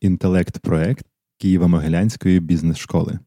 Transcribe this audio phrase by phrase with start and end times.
[0.00, 1.06] інтелект-проект
[1.44, 3.18] Києво-Могилянської бізнес-школи.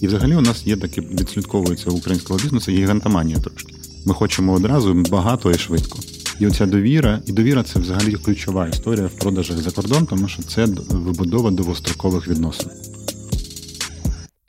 [0.00, 3.74] І взагалі у нас є таке відслідковується українського бізнесу гігантоманія трошки.
[4.06, 5.98] Ми хочемо одразу багато і швидко.
[6.40, 10.42] І оця довіра, і довіра це взагалі ключова історія в продажах за кордон, тому що
[10.42, 12.70] це вибудова довгострокових відносин.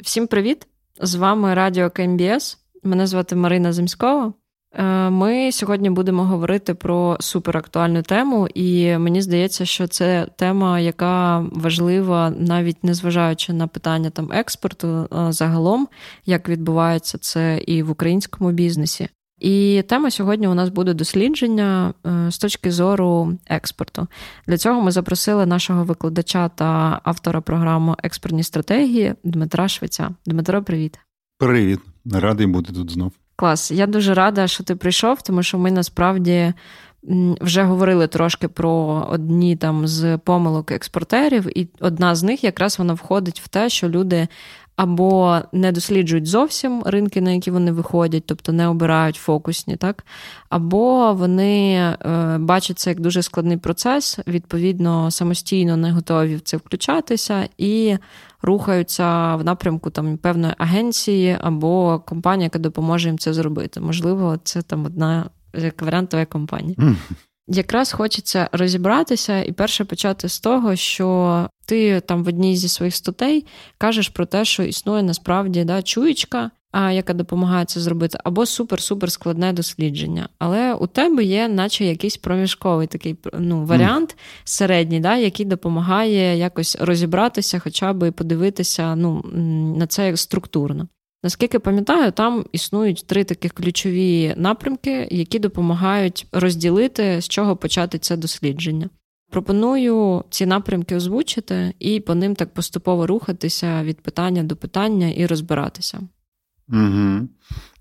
[0.02, 0.68] Всім привіт!
[1.02, 2.58] З вами Радіо КМБС.
[2.84, 4.34] Мене звати Марина Земськова.
[4.74, 11.40] Е, ми сьогодні будемо говорити про суперактуальну тему, і мені здається, що це тема, яка
[11.40, 15.88] важлива, навіть незважаючи на питання там експорту е, загалом,
[16.26, 19.10] як відбувається це і в українському бізнесі.
[19.40, 24.08] І тема сьогодні у нас буде дослідження е, з точки зору експорту.
[24.48, 30.10] Для цього ми запросили нашого викладача та автора програми експортні стратегії Дмитра Швеця.
[30.26, 31.00] Дмитро, привіт.
[31.38, 33.12] Привіт, радий бути тут знов.
[33.40, 33.72] Клас.
[33.72, 36.54] Я дуже рада, що ти прийшов, тому що ми насправді
[37.42, 42.94] вже говорили трошки про одні там з помилок експортерів, і одна з них якраз вона
[42.94, 44.28] входить в те, що люди.
[44.80, 50.06] Або не досліджують зовсім ринки, на які вони виходять, тобто не обирають фокусні, так?
[50.50, 51.96] Або вони е,
[52.40, 57.98] бачать це як дуже складний процес, відповідно, самостійно не готові в це включатися і
[58.42, 63.80] рухаються в напрямку там певної агенції або компанії, яка допоможе їм це зробити.
[63.80, 66.76] Можливо, це там одна як варіантова компанія.
[67.48, 72.96] Якраз хочеться розібратися і перше почати з того, що ти там в одній зі своїх
[72.96, 73.46] статей
[73.78, 79.10] кажеш про те, що існує насправді да, чуєчка, а яка допомагає це зробити, або супер-супер
[79.10, 80.30] складне дослідження.
[80.40, 86.78] Але у тебе є, наче якийсь проміжковий такий ну, варіант середній, да, який допомагає якось
[86.80, 89.22] розібратися, хоча б подивитися ну,
[89.78, 90.88] на це як структурно.
[91.24, 98.18] Наскільки пам'ятаю, там існують три таких ключові напрямки, які допомагають розділити, з чого почати це
[98.18, 98.90] дослідження.
[99.30, 105.26] Пропоную ці напрямки озвучити і по ним так поступово рухатися від питання до питання і
[105.26, 106.00] розбиратися.
[106.70, 107.28] Угу.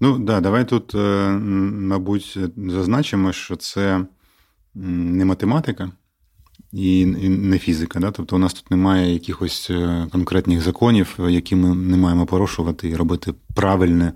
[0.01, 4.07] Ну да, давай тут, е, мабуть, зазначимо, що це
[4.75, 5.91] не математика
[6.73, 8.01] і не фізика.
[8.01, 8.11] Да?
[8.11, 12.97] Тобто у нас тут немає якихось е, конкретних законів, які ми не маємо порушувати і
[12.97, 14.13] робити правильне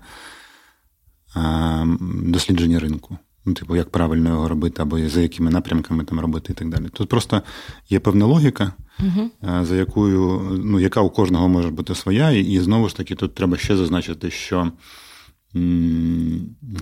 [2.23, 3.17] дослідження ринку.
[3.45, 6.89] Ну, типу, як правильно його робити, або за якими напрямками там робити і так далі.
[6.93, 7.41] Тут просто
[7.89, 9.29] є певна логіка, угу.
[9.63, 13.57] за якою, ну, яка у кожного може бути своя, і знову ж таки, тут треба
[13.57, 14.71] ще зазначити, що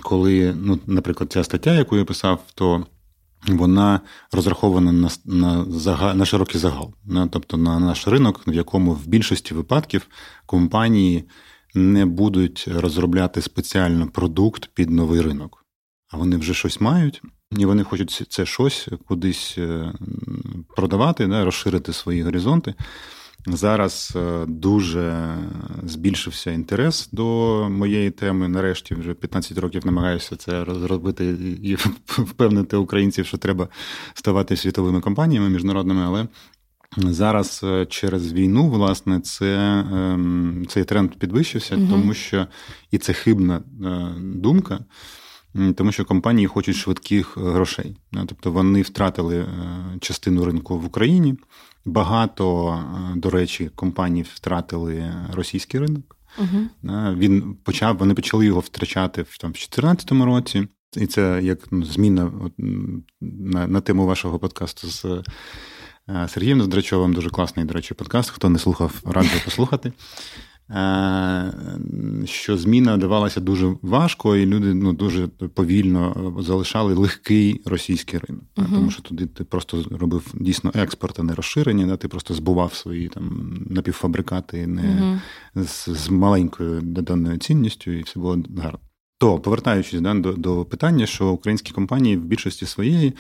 [0.02, 2.86] коли, ну, наприклад, ця стаття, яку я писав, то
[3.48, 4.02] вона
[4.32, 9.08] розрахована на на, загал, на широкий загал, на, тобто на наш ринок, в якому в
[9.08, 10.08] більшості випадків
[10.46, 11.24] компанії
[11.74, 15.61] не будуть розробляти спеціально продукт під новий ринок
[16.12, 19.94] а вони вже щось мають, і вони хочуть це щось кудись е,
[20.76, 22.74] продавати, да, розширити свої горизонти.
[23.48, 25.38] Зараз е, дуже
[25.84, 27.26] збільшився інтерес до
[27.70, 28.48] моєї теми.
[28.48, 31.26] Нарешті вже 15 років намагаюся це розробити
[31.64, 31.76] і
[32.08, 33.68] впевнити українців, що треба
[34.14, 36.28] ставати світовими компаніями міжнародними, але
[36.98, 39.56] зараз е, через війну, власне, це,
[39.92, 41.88] ем, цей тренд підвищився, угу.
[41.90, 42.48] тому що
[42.92, 43.62] і це хибна
[44.20, 44.80] думка
[45.76, 47.96] тому що компанії хочуть швидких е, грошей.
[48.14, 49.48] Тобто вони втратили е,
[50.00, 51.36] частину ринку в Україні.
[51.86, 56.18] Багато, е, до речі, компаній втратили російський ринок.
[56.38, 56.94] Угу.
[57.16, 60.68] Він почав, вони почали його втрачати в там, в 2014 році.
[60.98, 62.54] І це як ну, зміна от,
[63.22, 65.24] на на тему вашого подкасту з
[66.28, 67.14] Сергієм Здрачовим.
[67.14, 68.30] Дуже класний, до речі, подкаст.
[68.30, 69.92] Хто не слухав, раджу послухати.
[70.76, 71.54] Е,
[72.26, 78.44] що зміна давалася дуже важко, і люди ну, дуже повільно залишали легкий російський ринок.
[78.56, 81.98] uh Тому що туди ти просто робив дійсно експорт, а не розширення, да?
[81.98, 85.20] ти просто збував свої там напівфабрикати не uh
[85.56, 88.80] з, з маленькою доданою цінністю, і все було гарно.
[89.22, 93.14] То повертаючись да, до, до питання, що українські компанії в більшості своєї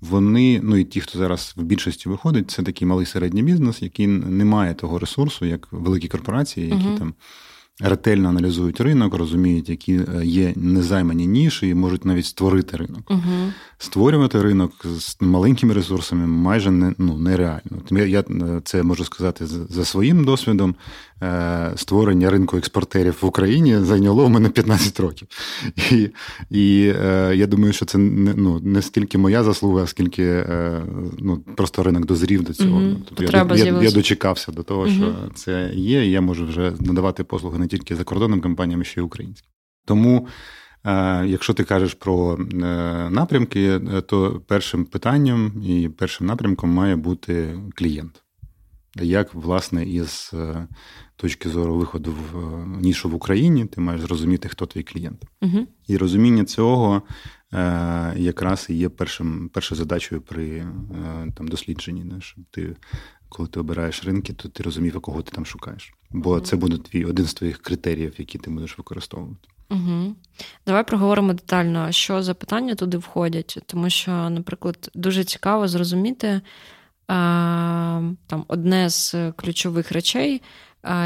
[0.00, 4.06] вони, ну і ті, хто зараз в більшості виходить, це такий малий середній бізнес, який
[4.06, 7.14] не має того ресурсу, як великі корпорації, які uh там
[7.80, 13.10] ретельно аналізують ринок, розуміють, які е, є незаймані ніші, і можуть навіть створити ринок.
[13.10, 17.82] uh Створювати ринок з маленькими ресурсами майже не, ну, нереально.
[17.90, 20.74] Я, я е, це можу сказати за своїм досвідом.
[21.22, 25.28] Е, створення ринку експортерів в Україні зайняло в мене 15 років.
[25.90, 26.10] І
[26.50, 30.82] і е, я думаю, що це не ну, не стільки моя заслуга, скільки е,
[31.18, 32.80] ну, просто ринок дозрів до цього.
[32.80, 32.96] Угу.
[33.08, 34.90] Тобто я, я, я дочекався до того, угу.
[34.90, 39.00] що це є, і я можу вже надавати послуги не тільки закордонним компаніям, а ще
[39.00, 39.50] й українським.
[39.86, 40.26] Тому.
[41.24, 42.36] Якщо ти кажеш про
[43.10, 48.22] напрямки, то першим питанням і першим напрямком має бути клієнт.
[49.02, 50.66] Як, власне, із е,
[51.16, 55.24] точки зору виходу в е, нішу в Україні, ти маєш зрозуміти, хто твій клієнт.
[55.42, 55.66] Угу.
[55.86, 57.02] І розуміння цього
[58.16, 60.66] якраз і є першим, першою задачею при
[61.34, 62.20] там, дослідженні.
[62.20, 62.76] Щоб ти,
[63.28, 65.94] коли ти обираєш ринки, то ти розумів, кого ти там шукаєш.
[66.10, 66.40] Бо угу.
[66.40, 69.48] це буде твій один з твоїх критеріїв, які ти будеш використовувати.
[69.70, 70.14] Угу.
[70.66, 76.40] Давай проговоримо детально, що за питання туди входять, тому що, наприклад, дуже цікаво зрозуміти
[77.08, 80.42] там одне з ключових речей,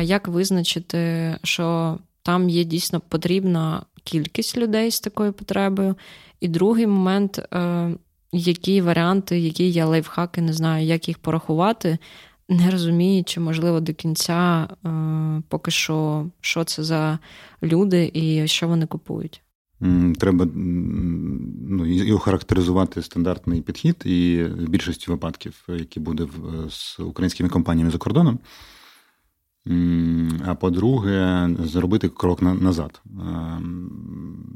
[0.03, 5.95] як визначити, що там є дійсно потрібна кількість людей з такою потребою.
[6.41, 7.91] І другий момент, е,
[8.33, 11.99] які варіанти, які є лайфхаки, не знаю, як їх порахувати,
[12.49, 14.89] не розуміючи, можливо, до кінця е,
[15.49, 17.19] поки що, що це за
[17.63, 19.43] люди і що вони купують.
[20.19, 26.26] Треба ну, і охарактеризувати стандартний підхід, і в більшості випадків, які буде
[26.70, 28.38] з українськими компаніями за кордоном.
[30.44, 33.02] А по-друге, зробити крок назад.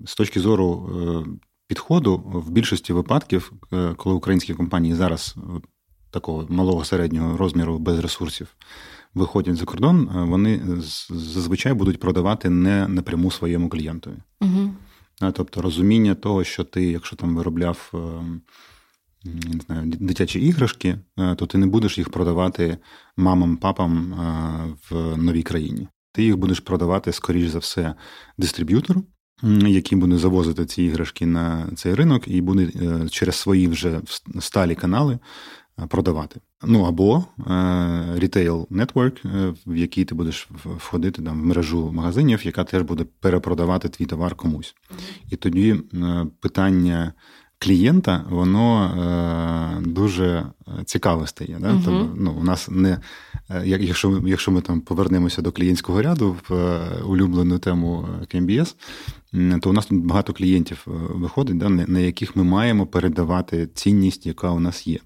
[0.05, 1.31] З точки зору е,
[1.67, 5.37] підходу, в більшості випадків, е, коли українські компанії зараз
[6.11, 8.57] такого малого середнього розміру без ресурсів
[9.15, 10.61] виходять за кордон, е, вони
[11.11, 14.15] зазвичай будуть продавати не напряму своєму клієнтові.
[14.41, 14.71] Угу.
[15.33, 17.99] Тобто розуміння того, що ти, якщо там виробляв е,
[19.25, 22.79] не знаю, дитячі іграшки, е, то ти не будеш їх продавати
[23.17, 24.15] мамам, папам
[24.91, 25.89] в новій країні.
[26.13, 27.95] Ти їх будеш продавати, скоріш за все,
[28.39, 29.05] дистриб'ютору,
[29.67, 32.69] який буде завозити ці іграшки на цей ринок, і буде
[33.11, 34.01] через свої вже
[34.41, 35.19] сталі канали
[35.89, 36.41] продавати.
[36.65, 37.25] Ну або
[38.15, 39.17] рітейл нетворк,
[39.67, 44.35] в який ти будеш входити там, в мережу магазинів, яка теж буде перепродавати твій товар
[44.35, 44.75] комусь.
[45.31, 47.13] І тоді е, питання.
[47.59, 50.47] Клієнта, воно е, дуже
[50.85, 51.59] цікаве стає.
[51.61, 51.67] Да?
[51.67, 51.83] Uh-huh.
[51.85, 52.99] Тобто, ну, у нас не,
[53.51, 58.77] е, Якщо якщо ми там повернемося до клієнтського ряду в е, улюблену тему КМБС,
[59.61, 60.83] то у нас тут багато клієнтів
[61.15, 64.99] виходить, да, на яких ми маємо передавати цінність, яка у нас є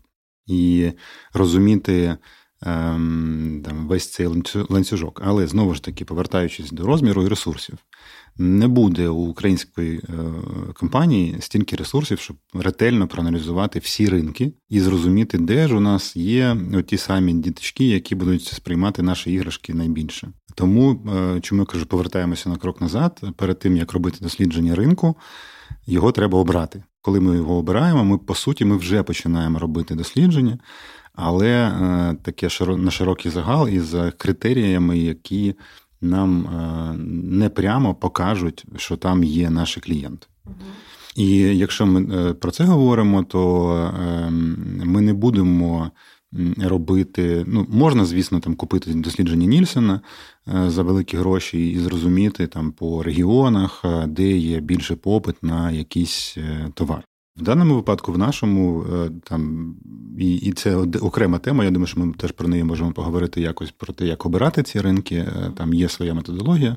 [0.50, 0.93] і
[1.32, 2.17] розуміти
[2.62, 4.26] ем, там, весь цей
[4.69, 5.23] ланцюжок.
[5.25, 7.79] Але знову ж таки, повертаючись до розміру і ресурсів,
[8.38, 10.02] не буде у української е,
[10.75, 16.56] компанії стільки ресурсів, щоб ретельно проаналізувати всі ринки і зрозуміти, де ж у нас є
[16.87, 20.29] ті самі діточки, які будуть сприймати наші іграшки найбільше.
[20.55, 25.17] Тому, е, чому я кажу, повертаємося на крок назад, перед тим як робити дослідження ринку,
[25.87, 26.82] його треба обрати.
[27.02, 30.58] Коли ми його обираємо, ми по суті ми вже починаємо робити дослідження,
[31.14, 35.55] але е, таке на широкий загал із критеріями, які
[36.00, 36.93] нам е,
[37.25, 40.26] не прямо покажуть, що там є наші клієнти.
[41.17, 45.91] І якщо ми е, про це говоримо, то ем, ми не будемо
[46.59, 47.44] робити.
[47.47, 50.00] Ну, можна, звісно, там купити дослідження Нільсена
[50.47, 56.38] за великі гроші і зрозуміти там по регіонах, де є більше попит на якийсь
[56.75, 57.05] товар.
[57.41, 59.75] В даному випадку, в нашому е, там
[60.19, 61.65] і і це окрема тема.
[61.65, 64.81] Я думаю, що ми теж про неї можемо поговорити якось про те, як обирати ці
[64.81, 65.17] ринки.
[65.17, 66.77] Е, там є своя методологія.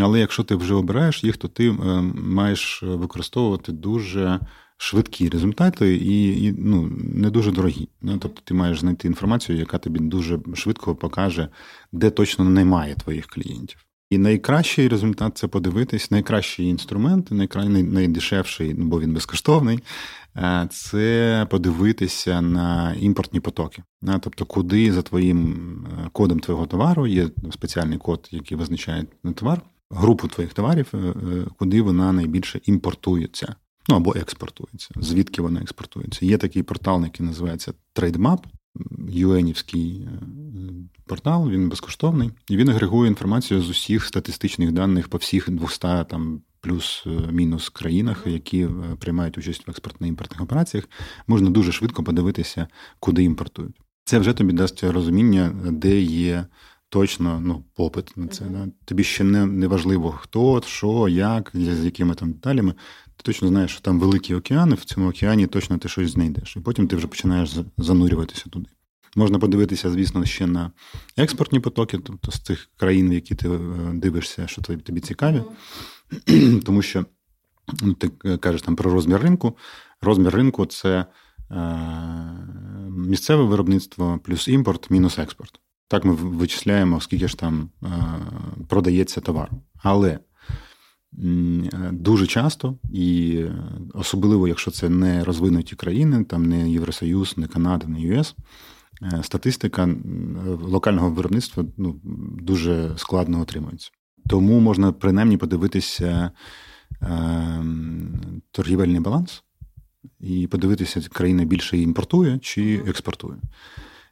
[0.00, 1.74] Але якщо ти вже обираєш їх, то ти е,
[2.14, 4.40] маєш використовувати дуже
[4.76, 7.88] швидкі результати і і ну, не дуже дорогі.
[8.02, 11.48] Тобто ти маєш знайти інформацію, яка тобі дуже швидко покаже,
[11.92, 13.86] де точно немає твоїх клієнтів.
[14.10, 19.78] І найкращий результат це подивитись, найкращий інструмент, найкрай, найдешевший, ну, бо він безкоштовний,
[20.36, 23.82] е, це подивитися на імпортні потоки.
[24.20, 29.60] Тобто, куди за твоїм е, кодом твого товару є спеціальний код, який визначає товар,
[29.90, 31.14] групу твоїх товарів, е,
[31.58, 33.54] куди вона найбільше імпортується.
[33.88, 36.26] Ну або експортується, звідки вона експортується.
[36.26, 38.38] Є такий портал, який називається TradeMap,
[39.08, 40.08] юенівський
[41.06, 46.40] портал, він безкоштовний, і він агрегує інформацію з усіх статистичних даних по всіх 200 там
[46.60, 50.88] плюс-мінус країнах, які е, приймають участь в експортно-імпортних операціях.
[51.26, 52.66] Можна дуже швидко подивитися,
[53.00, 53.80] куди імпортують.
[54.04, 56.46] Це вже тобі дасть розуміння, де є.
[56.88, 58.44] Точно ну, попит на це.
[58.44, 58.68] Да?
[58.84, 62.74] Тобі ще не не важливо, хто, що, як, з якими там деталями.
[63.16, 66.56] Ти точно знаєш, що там великі океани, в цьому океані точно ти щось знайдеш.
[66.56, 68.68] І потім ти вже починаєш занурюватися туди.
[69.16, 70.70] Можна подивитися, звісно, ще на
[71.16, 73.58] експортні потоки, тобто з цих країн, в які ти е,
[73.94, 75.42] дивишся, що тобі цікаві.
[76.10, 76.62] Mm-hmm.
[76.62, 77.06] Тому що
[77.82, 79.56] ну, ти кажеш там про розмір ринку.
[80.00, 81.06] Розмір ринку це
[81.50, 81.56] е,
[82.90, 85.60] місцеве виробництво плюс імпорт, мінус експорт.
[85.88, 87.88] Так ми вичисляємо, скільки ж там е,
[88.68, 89.62] продається товару.
[89.82, 90.18] Але
[91.92, 93.40] дуже часто, і
[93.94, 98.34] особливо, якщо це не розвинуті країни, там не Євросоюз, не Канада, не ЮС,
[99.22, 99.88] статистика
[100.62, 102.00] локального виробництва ну,
[102.42, 103.90] дуже складно отримується.
[104.28, 106.30] Тому можна принаймні подивитися
[107.02, 107.64] е,
[108.50, 109.42] торгівельний баланс
[110.20, 113.36] і подивитися, країна більше імпортує чи експортує.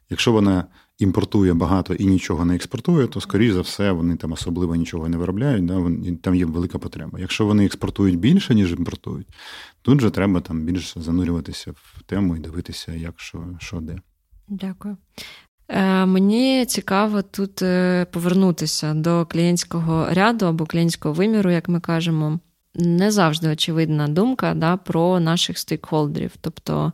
[0.09, 0.65] Якщо вона
[0.99, 5.17] імпортує багато і нічого не експортує, то, скоріш за все, вони там особливо нічого не
[5.17, 7.19] виробляють, да, там є велика потреба.
[7.19, 9.27] Якщо вони експортують більше, ніж імпортують,
[9.81, 13.95] тут же треба там більше занурюватися в тему і дивитися, як що, що де.
[14.47, 14.97] Дякую.
[15.67, 22.39] Е, Мені цікаво тут е, повернутися до клієнтського ряду або клієнтського виміру, як ми кажемо.
[22.75, 26.31] Не завжди очевидна думка да, про наших стейкхолдерів.
[26.41, 26.93] Тобто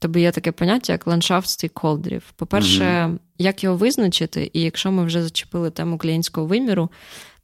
[0.00, 2.22] тебе є таке поняття, як ландшафт стейкхолдерів.
[2.36, 3.18] По-перше, mm-hmm.
[3.38, 6.90] як його визначити, і якщо ми вже зачепили тему клієнтського виміру,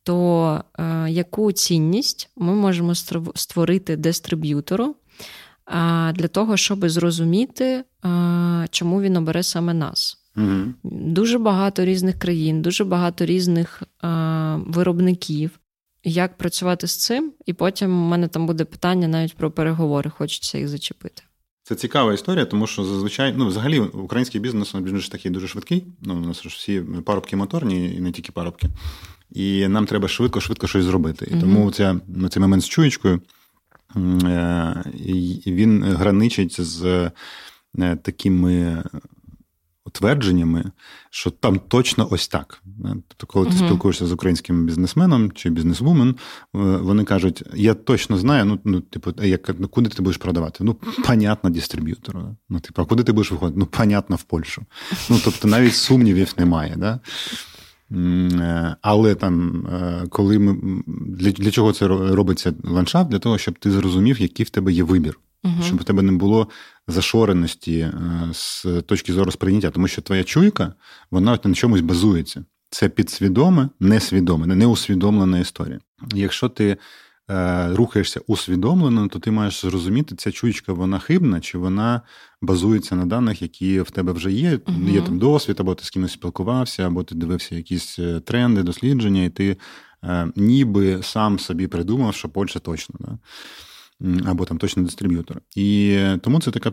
[0.02, 2.94] то е, яку цінність ми можемо
[3.34, 7.84] створити дистриб'ютору е, для того, щоб зрозуміти, е,
[8.70, 10.16] чому він обере саме нас?
[10.36, 10.74] Угу.
[10.84, 14.08] Дуже багато різних країн, дуже багато різних е,
[14.66, 15.60] виробників.
[16.04, 17.32] Як працювати з цим?
[17.46, 21.22] І потім у мене там буде питання навіть про переговори, хочеться їх зачепити.
[21.68, 25.86] Це цікава історія, тому що зазвичай, ну, взагалі, український бізнес він ж такий дуже швидкий.
[26.02, 28.68] Ну, у нас ж всі парубки моторні, і не тільки парубки.
[29.30, 31.28] І нам треба швидко-швидко щось зробити.
[31.30, 33.20] І mm тому ця, цей момент з чуєчкою
[33.96, 34.84] е,
[35.46, 37.10] він граничить з
[37.78, 38.82] е, такими
[39.92, 40.64] твердженнями,
[41.10, 42.62] що там точно ось так.
[42.82, 46.14] Тобто, коли ти uh спілкуєшся з українським бізнесменом чи бізнесвумен, е,
[46.58, 50.64] вони кажуть: я точно знаю, ну, ну типу, як, ну, куди ти будеш продавати?
[50.64, 52.36] Ну, понятно, дистриб'ютору.
[52.48, 53.58] Ну, типу, а куди ти будеш виходити?
[53.58, 54.62] Ну, понятно, в Польщу.
[55.10, 56.74] Ну, тобто, навіть сумнівів немає.
[56.76, 57.00] Да?
[57.92, 63.10] Е, але там, е, коли ми для для чого це робиться ландшафт?
[63.10, 65.62] Для того, щоб ти зрозумів, який в тебе є вибір угу.
[65.62, 66.48] щоб у тебе не було
[66.88, 67.92] зашореності е,
[68.32, 70.74] з точки зору сприйняття, тому що твоя чуйка,
[71.10, 72.44] вона на чомусь базується.
[72.70, 75.78] Це підсвідоме, несвідоме, неусвідомлена історія.
[76.14, 76.76] Якщо ти
[77.30, 82.00] е, рухаєшся усвідомлено, то ти маєш зрозуміти, ця чуйка вона хибна, чи вона
[82.42, 84.56] базується на даних, які в тебе вже є.
[84.56, 88.62] uh Є там досвід, або ти з кимось спілкувався, або ти дивився якісь е, тренди,
[88.62, 89.56] дослідження, і ти
[90.04, 92.94] е, ніби сам собі придумав, що Польща точно.
[92.98, 93.18] Да?
[94.26, 95.40] Або там точно дистриб'ютор.
[95.56, 96.72] І тому це така,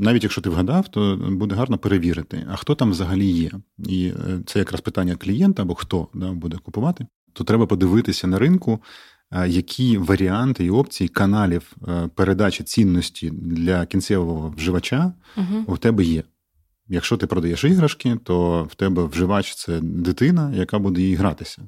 [0.00, 3.50] навіть якщо ти вгадав, то буде гарно перевірити, а хто там взагалі є.
[3.78, 7.06] І е, це якраз питання клієнта або хто да, буде купувати.
[7.32, 8.80] То треба подивитися на ринку,
[9.46, 15.64] які варіанти і опції каналів е, передачі цінності для кінцевого вживача угу.
[15.66, 16.22] у тебе є.
[16.88, 21.62] Якщо ти продаєш іграшки, то в тебе вживач це дитина, яка буде їй гратися.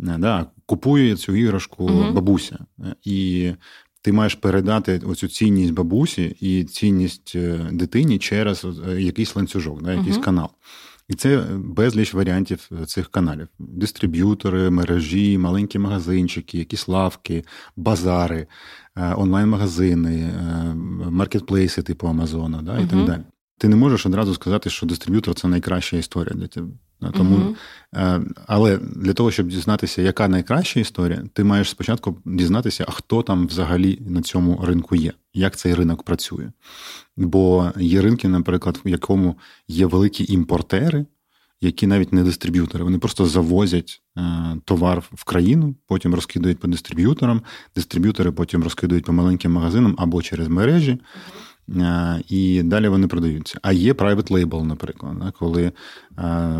[0.00, 2.58] Е, да, Купує цю іграшку uh бабуся.
[3.04, 3.52] І
[4.02, 9.92] ти маєш передати оцю цінність бабусі і цінність е, дитині через е, якийсь ланцюжок, да,
[9.92, 10.48] якийсь uh канал.
[11.08, 17.44] І це безліч варіантів цих каналів: дистриб'ютори, мережі, маленькі магазинчики, якісь лавки,
[17.76, 18.46] базари,
[18.96, 20.32] онлайн-магазини,
[21.10, 23.22] маркетплейси типу Амазона, да, і так далі.
[23.58, 26.68] Ти не можеш одразу сказати, що дистриб'ютор це найкраща історія для тебе.
[27.00, 32.90] Тому, uh Але для того, щоб дізнатися, яка найкраща історія, ти маєш спочатку дізнатися, а
[32.90, 36.50] хто там взагалі на цьому ринку є, як цей ринок працює.
[37.16, 39.36] Бо є ринки, наприклад, в якому
[39.68, 41.06] є великі імпортери,
[41.60, 44.22] які навіть не дистриб'ютори, вони просто завозять е,
[44.64, 47.42] товар в країну, потім розкидають по дистриб'юторам,
[47.76, 50.92] дистриб'ютори потім розкидають по маленьким магазинам або через мережі.
[50.92, 50.98] Е,
[52.28, 53.58] і далі вони продаються.
[53.62, 55.72] А є private label, наприклад, коли е,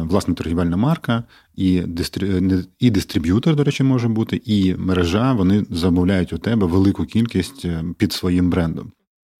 [0.02, 2.42] власна торгівельна марка і дистрі...
[2.78, 7.84] і дистриб'ютор, до речі, може бути, і мережа вони замовляють у тебе велику кількість е,
[7.98, 8.92] під своїм брендом.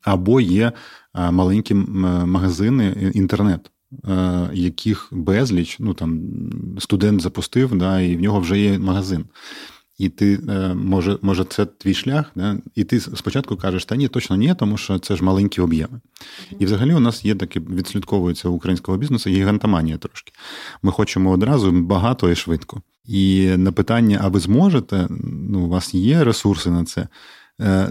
[0.05, 0.73] Або є
[1.31, 3.71] маленькі магазини інтернет.
[4.53, 6.21] Яких безліч, ну там
[6.79, 9.25] студент запустив, да, і в нього вже є магазин
[9.99, 12.59] і ти е, може, може, це твій шлях, да?
[12.75, 16.01] і ти спочатку кажеш, та ні, точно ні, тому що це ж маленькі об'єми.
[16.59, 20.33] І взагалі у нас є таке, відслідковується українського бізнесу гігантоманія трошки.
[20.83, 22.83] Ми хочемо одразу багато і швидко.
[23.05, 25.09] І на питання, а ви зможете?
[25.51, 27.09] Ну, у вас є ресурси на це.
[27.61, 27.89] Е,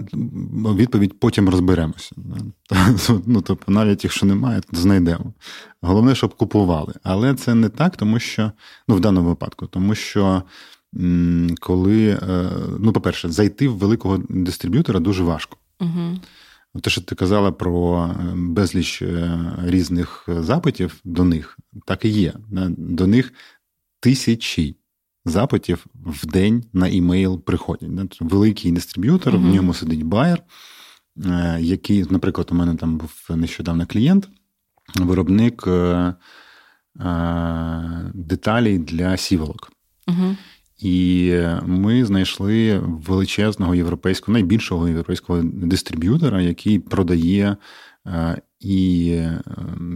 [0.75, 2.15] відповідь потім розберемося.
[3.25, 5.33] Ну, Тобто, навіть якщо немає, то знайдемо.
[5.81, 6.93] Головне, щоб купували.
[7.03, 8.51] Але це не так, тому що
[8.87, 10.43] ну, в даному випадку, тому що
[11.59, 15.57] коли, е, ну, по-перше, зайти в великого дистриб'ютора дуже важко.
[15.79, 16.19] Угу.
[16.81, 22.33] Те, що ти казала про е, безліч е, різних запитів до них, так і є.
[22.77, 23.33] До них
[23.99, 24.75] тисячі
[25.25, 28.17] запитів в день на імейл приходять.
[28.21, 29.43] Великий дистриб'ютор, угу.
[29.43, 30.43] в ньому сидить байер,
[31.59, 34.29] який, наприклад, у мене там був нещодавно клієнт,
[34.95, 35.67] виробник
[38.13, 39.71] деталей для сіволок.
[40.07, 40.35] Угу.
[40.77, 41.31] І
[41.65, 47.57] ми знайшли величезного європейського, найбільшого європейського дистриб'ютора, який продає
[48.59, 49.19] і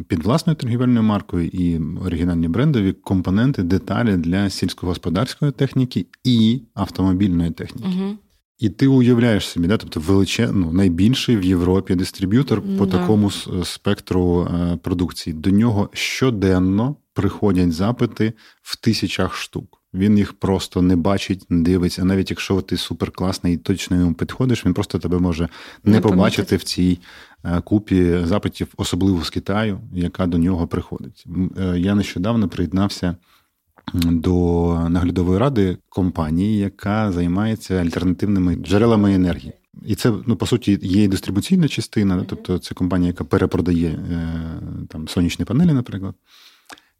[0.07, 7.87] під власною торгівельною маркою, і оригінальні брендові компоненти, деталі для сільськогосподарської техніки і автомобільної техніки.
[7.87, 8.17] Угу.
[8.59, 12.97] І ти уявляєш собі, да, тобто величезний, ну, найбільший в Європі дистриб'ютор по да.
[12.97, 13.31] такому
[13.63, 15.33] спектру е, продукції.
[15.33, 19.78] До нього щоденно приходять запити в тисячах штук.
[19.93, 22.05] Він їх просто не бачить, не дивиться.
[22.05, 25.49] Навіть якщо ти суперкласний і точно йому підходиш, він просто тебе може
[25.83, 26.99] не, не побачити в цій
[27.43, 31.25] е, купі запитів, особливо з Китаю, яка до нього приходить.
[31.57, 33.15] Е, я нещодавно приєднався
[33.93, 39.53] до наглядової ради компанії, яка займається альтернативними джерелами енергії.
[39.85, 44.33] І це, ну, по суті, є і дистрибуційна частина, тобто це компанія, яка перепродає е,
[44.89, 46.15] там сонячні панелі, наприклад.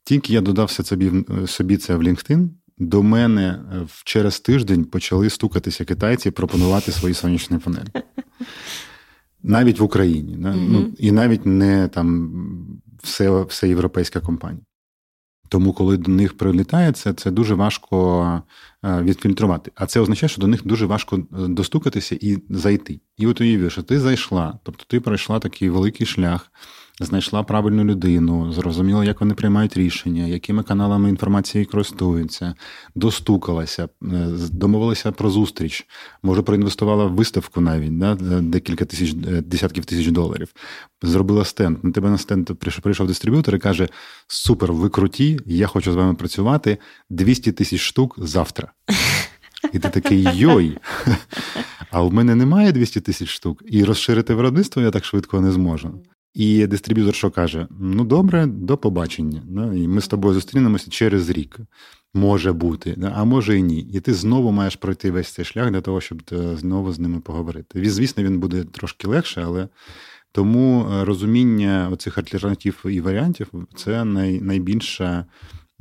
[0.03, 1.11] Тільки я додав собі
[1.47, 7.57] собі це в LinkedIn, до мене е, через тиждень почали стукатися китайці пропонувати свої сонячні
[7.57, 7.87] панелі.
[9.43, 10.37] Навіть в Україні.
[10.37, 10.67] Mm-hmm.
[10.69, 12.31] Ну, І навіть не там
[13.03, 14.63] все, все європейська компанія.
[15.49, 18.41] Тому, коли до них прилітає це, це дуже важко
[18.85, 19.71] е, відфільтрувати.
[19.75, 22.99] А це означає, що до них дуже важко е, достукатися і зайти.
[23.17, 26.51] І от уявив, що ти зайшла, тобто ти пройшла такий великий шлях
[26.99, 32.55] знайшла правильну людину, зрозуміла, як вони приймають рішення, якими каналами інформації користуються,
[32.95, 35.87] достукалася, е, домовилася про зустріч,
[36.23, 40.53] може проінвестувала в виставку навіть да, декілька тисяч е, десятків тисяч доларів.
[41.01, 41.83] Зробила стенд.
[41.83, 42.51] На тебе на стенд
[42.81, 43.87] прийшов дистриб'ютор і каже:
[44.27, 46.77] Супер, ви круті, я хочу з вами працювати
[47.09, 48.71] 200 тисяч штук завтра.
[49.73, 50.77] І ти такий йой.
[51.91, 56.01] А в мене немає 200 тисяч штук, і розширити виробництво я так швидко не зможу.
[56.33, 59.43] І дистриб'ютор що каже: Ну, добре, до побачення.
[59.47, 59.73] Да?
[59.73, 61.59] І ми з тобою зустрінемося через рік.
[62.13, 63.79] Може бути, а може і ні.
[63.79, 67.19] І ти знову маєш пройти весь цей шлях для того, щоб е, знову з ними
[67.19, 67.89] поговорити.
[67.89, 69.67] Звісно, він буде трошки легше, але
[70.31, 75.25] тому е, розуміння оцих альтернатив і варіантів це най, найбільша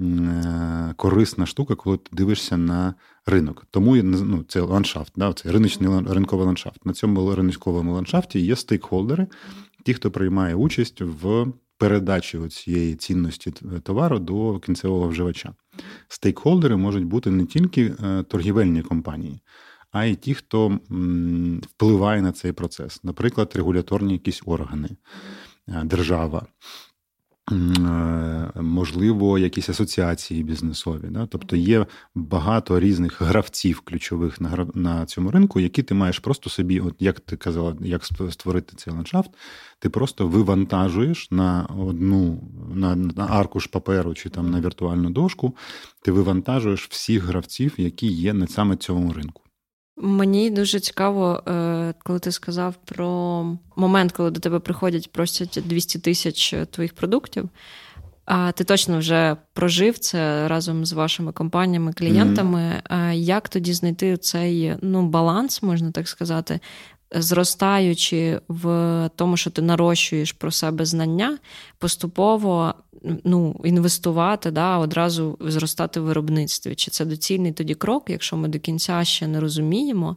[0.00, 2.94] е, корисна штука, коли ти дивишся на
[3.26, 3.66] ринок.
[3.70, 5.32] Тому ну, це ландшафт, да?
[5.32, 6.86] це риночний ринковий ландшафт.
[6.86, 9.26] На цьому ринковому ландшафті є стейкхолдери
[9.88, 11.46] ті, хто приймає участь в
[11.78, 13.50] передачі цієї цінності
[13.82, 15.54] товару до кінцевого вживача.
[16.08, 19.40] Стейкхолдери можуть бути не тільки е, торгівельні компанії,
[19.90, 20.78] а й ті, хто
[21.62, 24.88] впливає на цей процес, наприклад, регуляторні якісь органи,
[25.68, 26.46] е, держава.
[27.52, 31.04] Е, можливо, якісь асоціації бізнесові.
[31.10, 31.26] Да?
[31.26, 36.80] Тобто є багато різних гравців ключових на на цьому ринку, які ти маєш просто собі,
[36.80, 39.30] от як ти казала, як створити цей ландшафт,
[39.78, 45.56] ти просто вивантажуєш на одну на, на аркуш паперу чи там на віртуальну дошку,
[46.02, 49.42] ти вивантажуєш всіх гравців, які є на саме цьому ринку.
[50.00, 53.44] Мені дуже цікаво, е, коли ти сказав про
[53.76, 57.48] момент, коли до тебе приходять, просять 200 тисяч твоїх продуктів.
[58.24, 62.82] А ти точно вже прожив це разом з вашими компаніями, клієнтами.
[62.90, 63.12] Mm-hmm.
[63.12, 66.60] Як тоді знайти цей ну, баланс, можна так сказати,
[67.10, 71.38] зростаючи в тому, що ти нарощуєш про себе знання,
[71.78, 72.74] поступово
[73.24, 76.74] ну, інвестувати, да, одразу зростати в виробництві.
[76.74, 80.16] Чи це доцільний тоді крок, якщо ми до кінця ще не розуміємо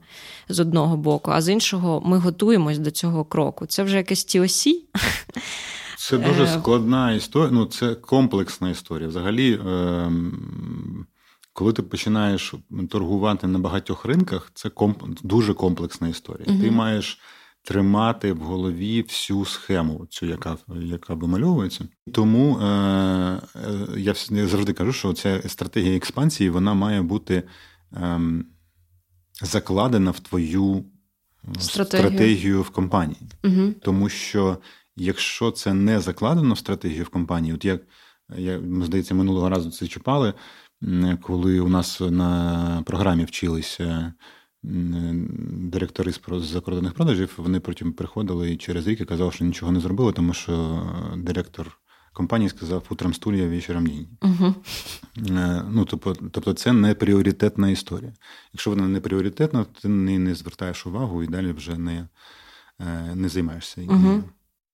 [0.49, 3.65] з одного боку, а з іншого ми готуємось до цього кроку.
[3.65, 4.73] Це вже якесь TOC.
[5.97, 9.07] Це дуже е, складна історія, ну це комплексна історія.
[9.07, 9.53] Взагалі.
[9.53, 10.11] Е-
[11.53, 12.53] коли ти починаєш
[12.89, 15.03] торгувати на багатьох ринках, це комп...
[15.23, 16.45] дуже комплексна історія.
[16.49, 16.61] Угу.
[16.61, 17.19] Ти маєш
[17.63, 21.85] тримати в голові всю схему, цю, яка яка вимальовується.
[22.13, 23.39] Тому е, е,
[23.97, 24.13] я
[24.47, 27.43] завжди кажу, що ця стратегія експансії вона має бути
[27.93, 28.19] е,
[29.41, 30.85] закладена в твою
[31.59, 33.21] стратегію, стратегію в компанії.
[33.43, 33.73] Угу.
[33.81, 34.57] Тому що
[34.95, 37.81] якщо це не закладено в стратегію в компанії, от як
[38.37, 40.33] я здається, минулого разу це чіпали
[41.21, 44.13] коли у нас на програмі вчилися
[44.63, 49.79] директори з закордонних продажів, вони потім приходили і через рік і казали, що нічого не
[49.79, 50.83] зробили, тому що
[51.17, 51.77] директор
[52.13, 54.07] компанії сказав утром стулья, вечором дінь.
[54.21, 54.55] Угу.
[55.69, 58.13] Ну, тобто, тобто, це не пріоритетна історія.
[58.53, 62.07] Якщо вона не пріоритетна, ти не, не звертаєш увагу і далі вже не
[62.79, 63.81] е, не займаєшся.
[63.81, 64.23] Угу.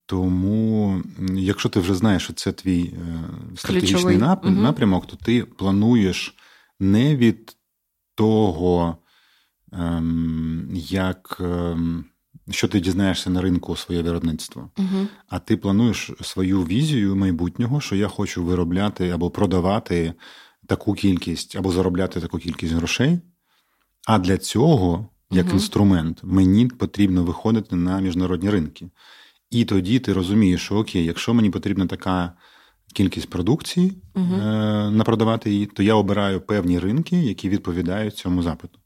[0.08, 1.02] Тому,
[1.34, 4.44] якщо ти вже знаєш, що це твій е, стратегічний нап...
[4.44, 4.54] угу.
[4.54, 6.34] напрямок, то ти плануєш
[6.80, 7.56] не від
[8.14, 8.96] того,
[9.72, 12.04] ем, як ем,
[12.50, 15.06] що ти дізнаєшся на ринку своє виробництво, угу.
[15.28, 20.14] а ти плануєш свою візію майбутнього, що я хочу виробляти або продавати
[20.66, 23.20] таку кількість, або заробляти таку кількість грошей.
[24.06, 25.54] А для цього, як угу.
[25.54, 28.90] інструмент, мені потрібно виходити на міжнародні ринки.
[29.50, 32.32] І тоді ти розумієш, що окей, якщо мені потрібна така
[32.94, 34.34] кількість продукції угу.
[34.34, 38.78] е- напродавати її, то я обираю певні ринки, які відповідають цьому запиту.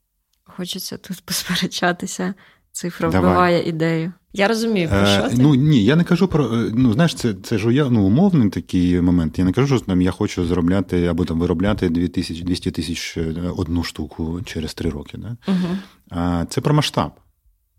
[0.45, 2.35] Хочеться тут посперечатися.
[2.73, 3.31] Цифра Давай.
[3.31, 4.13] вбиває ідею.
[4.33, 5.37] Я розумію, про що ти?
[5.39, 8.51] Ну ні, я не кажу про е, ну знаєш, це це ж я ну, умовний
[8.51, 9.39] такий момент.
[9.39, 13.35] Я не кажу, що там я хочу заробляти або там виробляти 2000, 200 тисяч е,
[13.57, 15.19] одну штуку через три роки.
[15.19, 15.37] Да?
[15.49, 15.77] Угу.
[16.11, 17.13] А це про масштаб.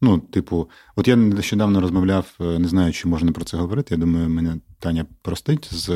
[0.03, 3.95] Ну, типу, от я нещодавно розмовляв, е, не знаю, чи можна про це говорити.
[3.95, 5.89] Я думаю, мене Таня простить з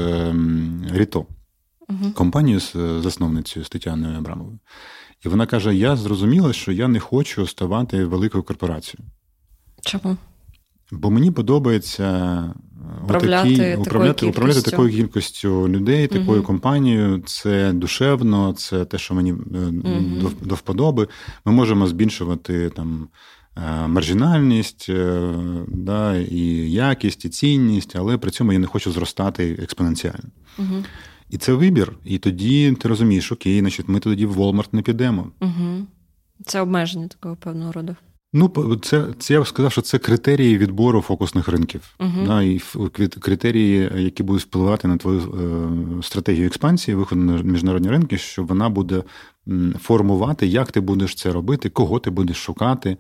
[0.92, 1.26] Ріто,
[1.90, 2.12] угу.
[2.14, 4.60] компанією з засновницею з Тетяною Абрамовою.
[5.26, 9.10] І вона каже: Я зрозуміла, що я не хочу ставати великою корпорацією.
[9.82, 10.18] Чому?
[10.92, 16.48] Бо мені подобається е, управляти, отакі, такою управляти, управляти такою кількістю людей, такою угу.
[16.48, 17.20] компанією.
[17.26, 19.42] Це душевно, це те, що мені угу.
[20.22, 21.08] до, до вподоби.
[21.46, 23.08] Ми можемо збільшувати там.
[23.66, 24.90] Е, маржинальність,
[25.68, 30.30] да, і якість, і цінність, але при цьому я не хочу зростати експоненціально.
[30.60, 30.84] Угу.
[31.30, 31.94] І це вибір.
[32.06, 35.32] І тоді ти розумієш, окей, значить, ми тоді в Walmart не підемо.
[35.42, 35.88] Угу.
[36.46, 37.96] Це обмеження такого певного роду.
[38.34, 41.96] Ну, це це я б сказав, що це критерії відбору фокусних ринків.
[42.00, 42.26] Uh-huh.
[42.28, 42.62] Да, І
[43.20, 48.70] критерії, які будуть впливати на твою е, стратегію експансії, виходу на міжнародні ринки, що вона
[48.70, 49.04] буде
[49.80, 52.98] формувати, як ти будеш це робити, кого ти будеш шукати,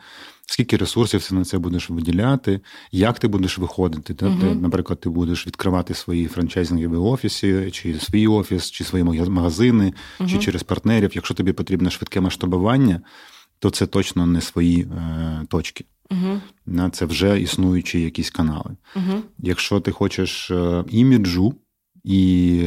[0.47, 2.59] скільки ресурсів ти на це будеш виділяти,
[2.91, 4.13] як ти будеш виходити.
[4.13, 4.61] Uh-huh.
[4.61, 10.29] Наприклад, ти будеш відкривати свої франчайзингові офіси, чи свій офіс, чи свої магазини, uh-huh.
[10.29, 11.11] чи через партнерів.
[11.13, 13.01] Якщо тобі потрібне швидке масштабування
[13.59, 15.85] то це точно не свої е, точки.
[16.11, 16.89] Угу.
[16.91, 18.75] Це вже існуючі якісь канали.
[19.39, 21.53] Якщо ти хочеш е, іміджу,
[22.03, 22.63] і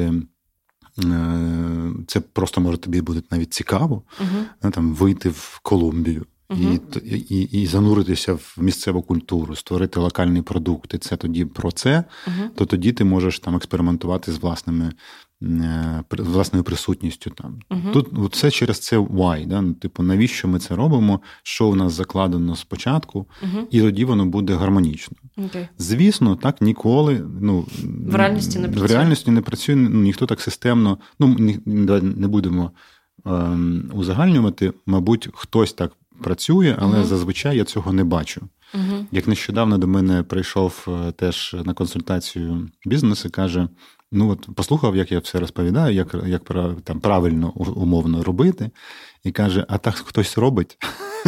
[2.07, 4.71] це просто може тобі буде навіть цікаво, угу.
[4.71, 6.27] там вийти в Колумбію.
[6.51, 12.49] І, і і, зануритися в місцеву культуру, створити локальний продукт, це тоді про це, uh-huh.
[12.55, 14.93] то тоді ти можеш там експериментувати з власними Е,
[16.11, 17.59] власною присутністю там.
[17.71, 19.63] uh Тут все через це why, да?
[19.63, 24.27] ну, типу, навіщо ми це робимо, що в нас закладено спочатку, uh і тоді воно
[24.27, 25.17] буде гармонічно.
[25.37, 25.69] Okay.
[25.79, 27.67] Звісно, так ніколи ну,
[28.07, 28.87] в реальності не працює.
[28.87, 31.37] В реальності не працює, ну, ніхто так системно, ну
[32.01, 32.71] не будемо
[33.27, 38.49] ем, узагальнювати, мабуть, хтось так працює, але uh зазвичай я цього не бачу.
[39.13, 43.69] Як нещодавно до мене прийшов е, теж на консультацію бізнес і каже:
[44.13, 46.43] Ну от послухав, як я все розповідаю, як як
[46.85, 48.71] там правильно умовно робити,
[49.25, 50.79] і каже: А так хтось робить?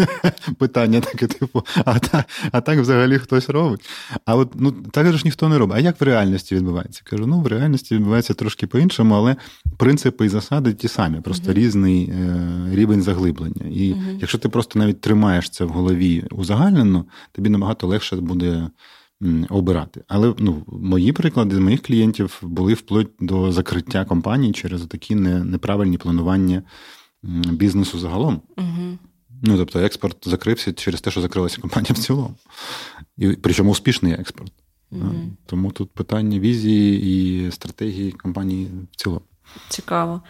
[0.59, 3.89] Питання таке, типу, а так а так взагалі хтось робить.
[4.25, 5.77] А от ну так ж ніхто не робить.
[5.77, 7.03] А як в реальності відбувається?
[7.05, 9.37] Кажу, ну в реальності відбувається трошки по-іншому, але
[9.77, 11.55] принципи і засади ті самі, просто uh-huh.
[11.55, 13.67] різний е, рівень заглиблення.
[13.71, 14.19] І uh-huh.
[14.21, 18.69] якщо ти просто навіть тримаєш це в голові узагальнено, тобі набагато легше буде
[19.49, 20.05] обирати.
[20.09, 25.99] Але ну, мої приклади з моїх клієнтів були вплоть до закриття компаній через такі неправильні
[25.99, 26.63] планування
[27.53, 28.43] бізнесу загалом.
[28.57, 28.99] Угу.
[29.43, 32.35] Ну, тобто, експорт закрився через те, що закрилася компанія в цілому.
[33.19, 34.53] І Причому успішний експорт.
[34.91, 35.15] Угу.
[35.47, 37.03] Тому тут питання візії
[37.47, 39.23] і стратегії компанії в цілому.
[39.69, 40.23] Цікаво.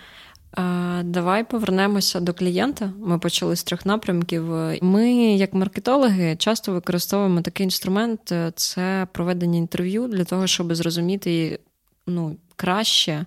[1.05, 2.93] Давай повернемося до клієнта.
[2.99, 4.45] Ми почали з трьох напрямків.
[4.83, 11.59] Ми, як маркетологи, часто використовуємо такий інструмент це проведення інтерв'ю для того, щоб зрозуміти
[12.07, 13.27] ну, краще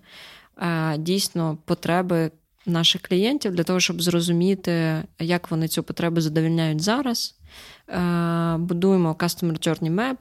[0.97, 2.31] дійсно потреби
[2.65, 7.35] наших клієнтів, для того, щоб зрозуміти, як вони цю потребу задовільняють зараз.
[8.57, 10.17] Будуємо Customer Journey Map.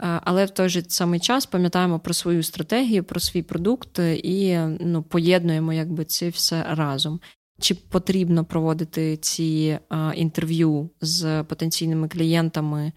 [0.00, 4.58] Е, але в той же самий час пам'ятаємо про свою стратегію, про свій продукт і
[4.80, 7.20] ну, поєднуємо якби це все разом.
[7.60, 12.92] Чи потрібно проводити ці е, інтерв'ю з потенційними клієнтами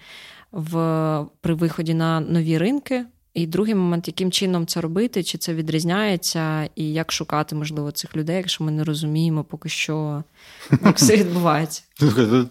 [0.51, 3.05] в, при виході на нові ринки?
[3.33, 8.15] І другий момент, яким чином це робити, чи це відрізняється, і як шукати, можливо, цих
[8.15, 10.23] людей, якщо ми не розуміємо поки що,
[10.71, 11.83] як все відбувається.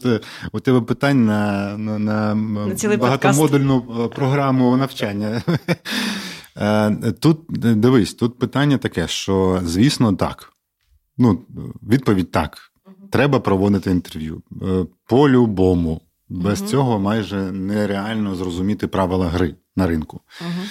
[0.05, 0.21] Е,
[0.53, 5.43] у тебе питань на на, на, на багатомодульну е, програму навчання.
[6.57, 10.53] Е, тут дивись, тут питання таке, що, звісно, так.
[11.19, 11.41] Ну,
[11.83, 12.59] Відповідь так.
[13.11, 14.43] Треба проводити інтерв'ю.
[15.07, 16.01] По-любому.
[16.29, 16.71] Без угу.
[16.71, 20.21] цього майже нереально зрозуміти правила гри на ринку.
[20.41, 20.67] Угу.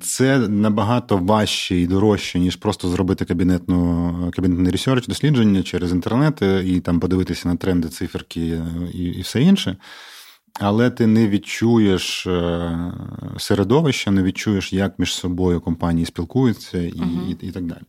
[0.00, 6.80] Це набагато важче і дорожче, ніж просто зробити кабінетну, кабінетний ресерч, дослідження через інтернет і
[6.80, 8.60] там подивитися на тренди, циферки
[8.94, 9.76] і, і все інше.
[10.60, 12.92] але ти не відчуєш е,
[13.38, 17.36] середовища, не відчуєш, як між собою компанії спілкуються і, uh-huh.
[17.42, 17.82] і, і так далі.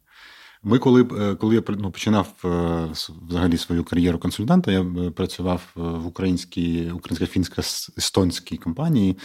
[0.63, 2.87] Ми, коли е, коли я ну, починав е,
[3.29, 4.85] взагалі свою кар'єру консультанта, я
[5.15, 7.61] працював в українській українсько-фінсько
[7.97, 9.17] естонській компанії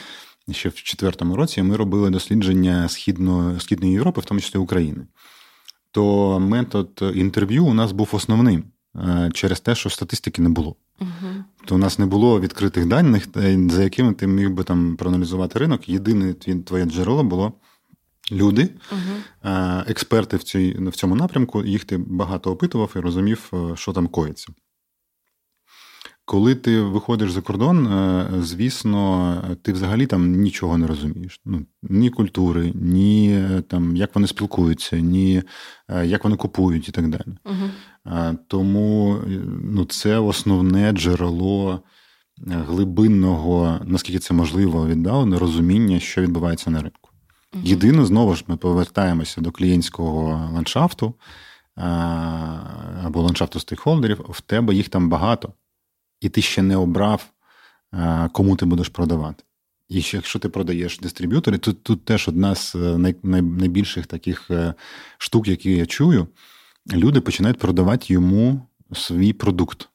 [0.53, 1.63] ще в четвертому році.
[1.63, 5.07] Ми робили дослідження східної східної Європи, в тому числі України.
[5.91, 8.65] То метод інтерв'ю у нас був основним
[9.33, 10.77] через те, що статистики не було.
[11.01, 11.45] Угу.
[11.65, 13.29] То у нас не було відкритих даних,
[13.69, 15.89] за якими ти міг би там проаналізувати ринок.
[15.89, 16.35] Єдине
[16.65, 17.53] твоє джерело було
[18.33, 19.53] люди, угу.
[19.87, 21.65] експерти в цій, в цьому напрямку.
[21.65, 24.53] Їх ти багато опитував і розумів, е, що там коїться.
[26.31, 31.41] Коли ти виходиш за кордон, е, звісно, ти взагалі там нічого не розумієш.
[31.45, 35.43] Ну, Ні культури, ні е, там, як вони спілкуються, ні
[36.05, 37.25] як вони купують і так далі.
[37.45, 38.37] Угу.
[38.47, 39.19] Тому
[39.65, 41.83] ну, це основне джерело
[42.47, 47.11] глибинного, наскільки це можливо, віддалено розуміння, що відбувається на ринку.
[47.55, 47.63] Угу.
[47.67, 51.15] Єдине, знову ж ми повертаємося до клієнтського ландшафту
[53.05, 55.53] або ландшафту стейкхолдерів, в тебе їх там багато,
[56.21, 57.31] і ти ще не обрав,
[58.33, 59.45] кому ти будеш продавати.
[59.91, 64.51] І якщо ти продаєш дистриб'ютори, тут тут теж одна з е, най, най, найбільших таких
[64.51, 64.75] е,
[65.19, 66.27] штук, які я чую,
[66.93, 69.89] люди починають продавати йому свій продукт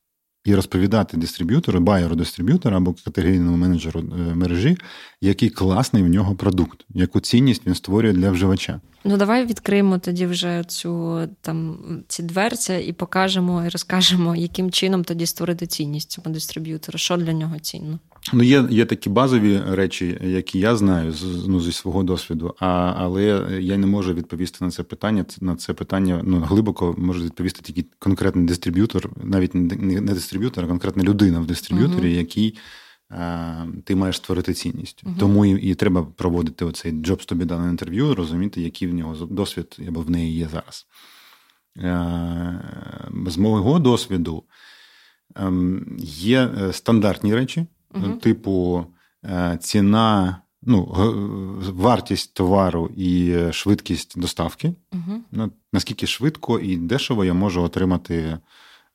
[0.46, 4.78] і розповідати дистриб'ютору, байеру дистриб'ютора або категорійному менеджеру е, мережі,
[5.22, 8.82] який класний в нього продукт, яку цінність він створює для вживача.
[9.04, 11.78] Ну давай відкриємо тоді вже цю там
[12.08, 17.34] ці дверця і покажемо і розкажемо, яким чином тоді створити цінність цьому дистриб'ютору, що для
[17.34, 18.00] нього цінно.
[18.34, 22.94] Ну, є є такі базові речі, які я знаю з ну, зі свого досвіду, а,
[22.98, 23.24] але
[23.62, 25.26] я не можу відповісти на це питання.
[25.42, 31.04] На це питання ну, глибоко може відповісти тільки конкретний дистриб'ютор, навіть не дистриб'ютор, а конкретна
[31.04, 32.18] людина в дистриб'юторі, uh-huh.
[32.18, 32.58] який
[33.10, 35.04] а, ти маєш створити цінність.
[35.06, 35.20] Uh-huh.
[35.20, 39.26] Тому і, і треба проводити оцей Jobs to be done інтерв'ю, розуміти, який в нього
[39.26, 40.86] досвід або в неї є зараз.
[41.84, 42.54] А,
[43.28, 44.44] з мого досвіду
[45.36, 48.86] ем, є е, стандартні речі uh типу
[49.26, 50.96] е, ціна, ну,
[51.76, 54.74] вартість товару і швидкість доставки.
[54.92, 58.38] uh Наскільки швидко і дешево я можу отримати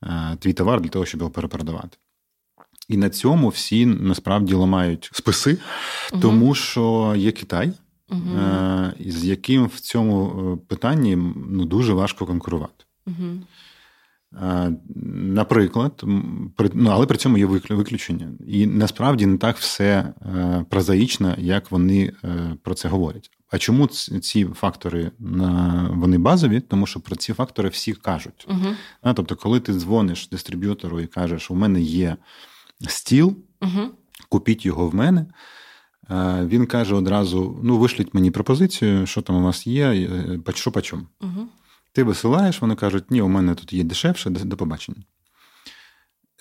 [0.03, 1.97] е, твій товар для того, щоб його перепродавати.
[2.89, 5.59] І на цьому всі насправді ламають списи,
[6.13, 7.73] uh тому що є Китай,
[8.09, 11.17] uh з яким в цьому питанні
[11.49, 12.85] ну, дуже важко конкурувати.
[14.33, 16.03] Наприклад,
[16.75, 18.33] ну, але при цьому є виключення.
[18.47, 23.31] І насправді не так все е, прозаїчно, як вони е, про це говорять.
[23.51, 25.11] А чому ці фактори
[25.90, 26.61] вони базові?
[26.61, 28.49] Тому що про ці фактори всі кажуть.
[28.49, 29.14] Uh-huh.
[29.14, 32.16] Тобто, коли ти дзвониш дистриб'ютору і кажеш, у мене є
[32.88, 33.88] стіл, uh-huh.
[34.29, 35.27] купіть його в мене.
[36.11, 40.09] Е, він каже одразу: ну, вишліть мені пропозицію, що там у вас є,
[40.55, 41.03] що по чому.
[41.21, 41.47] Uh-huh.
[41.92, 45.03] Ти висилаєш, вони кажуть, ні, у мене тут є дешевше, до побачення.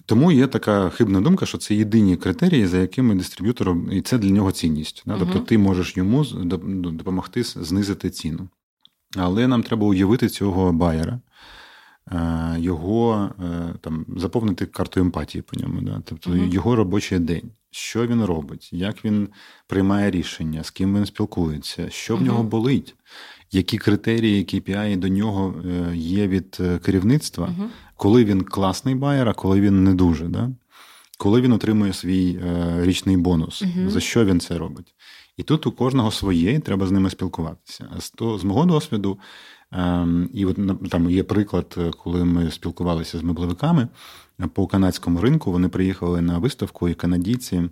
[0.06, 4.30] Тому є така хибна думка, що це єдині критерії, за якими дистриб'ютором, і це для
[4.30, 5.04] нього цінність.
[5.06, 5.16] Uh-huh.
[5.20, 6.24] Тобто ти можеш йому
[6.92, 8.50] допомогти знизити ціну.
[9.18, 11.20] Але нам треба уявити цього байера,
[12.12, 15.82] е, його е, там, заповнити карту емпатії по ньому.
[15.82, 16.02] Да?
[16.06, 16.54] Тобто uh-huh.
[16.54, 19.30] його робочий день, що він робить, як він
[19.68, 22.26] приймає рішення, з ким він спілкується, що в uh-huh.
[22.26, 22.96] нього болить
[23.52, 29.30] які критерії KPI до нього е, є від е, керівництва, uh коли він класний байер,
[29.30, 30.28] а коли він не дуже.
[30.28, 30.50] Да?
[31.18, 34.96] Коли він отримує свій е, річний бонус, uh за що він це робить?
[35.38, 37.90] І тут у кожного своє, і треба з ними спілкуватися.
[37.98, 39.20] А з, то, з мого досвіду,
[39.72, 43.88] ем, і от там є приклад, коли ми спілкувалися з меблевиками
[44.54, 47.70] по канадському ринку, вони приїхали на виставку, і канадійці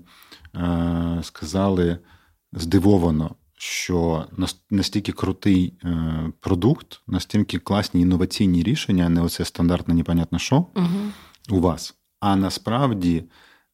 [1.21, 1.97] сказали
[2.53, 4.25] здивовано що
[4.69, 10.87] настільки крутий е, продукт, настільки класні інноваційні рішення, а не оце стандартне, непонятно що угу.
[11.49, 11.95] у вас.
[12.19, 13.23] А насправді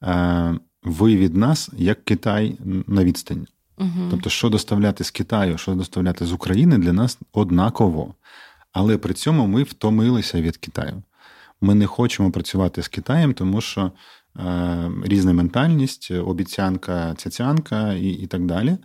[0.04, 3.46] е, ви від нас як Китай на відстані.
[3.78, 4.08] Угу.
[4.12, 8.16] Тобто, що доставляти з Китаю, що доставляти з України для нас однаково.
[8.72, 11.04] Але при цьому ми втомилися від Китаю.
[11.62, 13.92] Ми не хочемо працювати з Китаєм, тому що
[15.04, 18.78] різна ментальність, обіцянка, цяцянка і і так далі.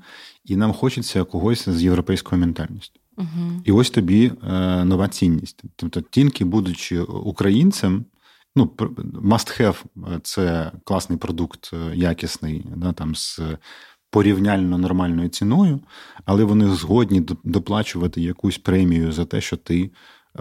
[0.45, 3.01] І нам хочеться когось з європейською ментальністю.
[3.17, 5.63] uh І ось тобі е, нова цінність.
[5.77, 8.05] Тобто, тільки будучи українцем,
[8.57, 8.65] ну,
[9.23, 9.85] must have–
[10.23, 13.41] це класний продукт, е, якісний, да, там з
[14.11, 15.81] порівняльно нормальною ціною,
[16.25, 19.91] але вони згодні доплачувати якусь премію за те, що ти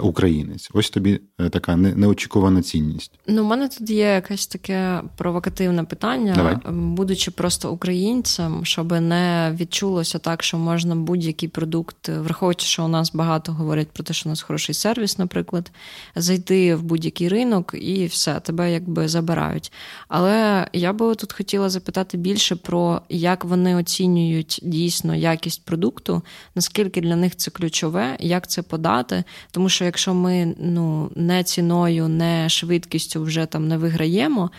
[0.01, 0.69] українець.
[0.73, 3.11] Ось тобі е, така неочікувана цінність.
[3.27, 6.57] Ну, у мене тут є якесь таке провокативне питання, Давай.
[6.71, 13.13] будучи просто українцем, щоб не відчулося так, що можна будь-який продукт, враховуючи, що у нас
[13.13, 15.71] багато говорять про те, що у нас хороший сервіс, наприклад,
[16.15, 19.71] зайти в будь-який ринок і все, тебе якби забирають.
[20.07, 26.21] Але я би тут хотіла запитати більше про як вони оцінюють дійсно якість продукту,
[26.55, 29.23] наскільки для них це ключове, як це подати.
[29.51, 34.51] Тому що якщо ми ну не ціною, не швидкістю вже там не виграємо.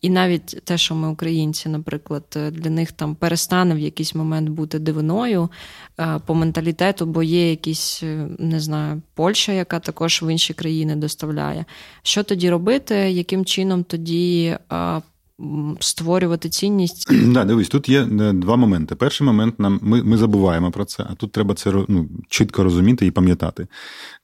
[0.00, 4.78] І навіть те, що ми українці, наприклад, для них там перестане в якийсь момент бути
[4.78, 5.50] дивиною
[6.00, 10.96] е, по менталітету, бо є якісь, е, не знаю, Польща, яка також в інші країни
[10.96, 11.64] доставляє.
[12.02, 12.94] Що тоді робити?
[12.94, 15.02] Яким чином тоді е,
[15.80, 17.12] створювати цінність.
[17.26, 18.94] Да, дивись, тут є е, два моменти.
[18.94, 23.06] Перший момент нам ми ми забуваємо про це, а тут треба це ну, чітко розуміти
[23.06, 23.66] і пам'ятати.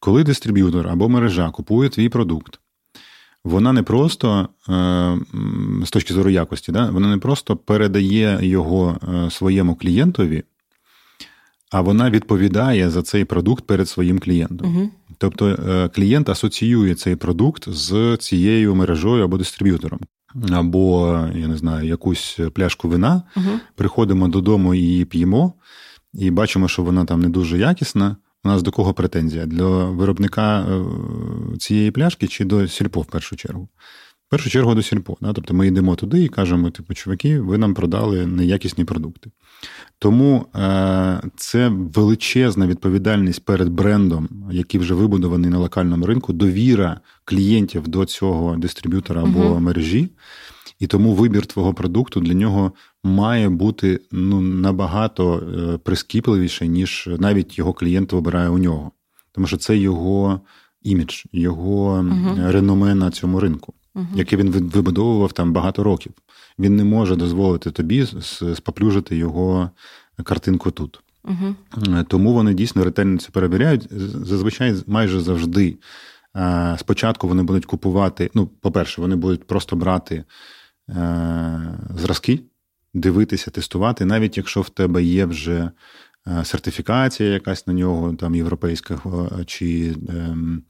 [0.00, 2.60] Коли дистриб'ютор або мережа купує твій продукт,
[3.44, 4.72] вона не просто е,
[5.84, 10.42] з точки зору якості, да, вона не просто передає його е, своєму клієнтові.
[11.70, 14.76] А вона відповідає за цей продукт перед своїм клієнтом.
[14.76, 20.00] uh Тобто клієнт асоціює цей продукт з цією мережою або дистриб'ютором
[20.52, 23.48] або я не знаю, якусь пляшку вина, угу.
[23.74, 25.52] приходимо додому і її п'ємо,
[26.14, 28.16] і бачимо, що вона там не дуже якісна.
[28.44, 29.46] У нас до кого претензія?
[29.46, 30.84] Для виробника е,
[31.58, 33.68] цієї пляшки чи до сільпо в першу чергу?
[34.32, 35.16] Першу чергу до сільпо.
[35.20, 35.32] Да?
[35.32, 39.30] Тобто ми йдемо туди і кажемо, типу, чуваки, ви нам продали неякісні продукти.
[39.98, 47.88] Тому е, це величезна відповідальність перед брендом, який вже вибудований на локальному ринку, довіра клієнтів
[47.88, 50.08] до цього дистриб'ютора або uh мережі.
[50.78, 52.72] І тому вибір твого продукту для нього
[53.04, 58.92] має бути ну, набагато е, прискіпливіше, ніж навіть його клієнт вибирає у нього.
[59.32, 60.40] Тому що це його
[60.82, 66.12] імідж, його uh реноме на цьому ринку, uh яке він вибудовував там багато років
[66.58, 68.06] він не може дозволити тобі
[68.54, 69.70] споплюжити його
[70.24, 71.00] картинку тут.
[71.24, 71.54] Угу.
[72.08, 73.88] Тому вони дійсно ретельно це перевіряють.
[74.24, 75.76] Зазвичай майже завжди.
[76.76, 78.30] Спочатку вони будуть купувати.
[78.34, 80.24] Ну, по-перше, вони будуть просто брати
[80.88, 82.40] е, зразки,
[82.94, 85.70] дивитися, тестувати, навіть якщо в тебе є вже
[86.26, 89.00] е, сертифікація якась на нього, там європейська,
[89.46, 90.62] чи ем,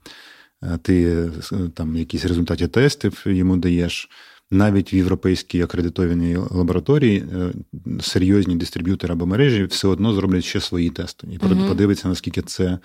[0.81, 1.29] ти
[1.73, 4.09] там якісь результати тестів йому даєш.
[4.51, 7.53] Навіть в європейській акредитованій лабораторії е,
[8.01, 11.27] серйозні дистриб'ютори або мережі все одно зроблять ще свої тести.
[11.31, 12.79] І uh подивиться, наскільки це е,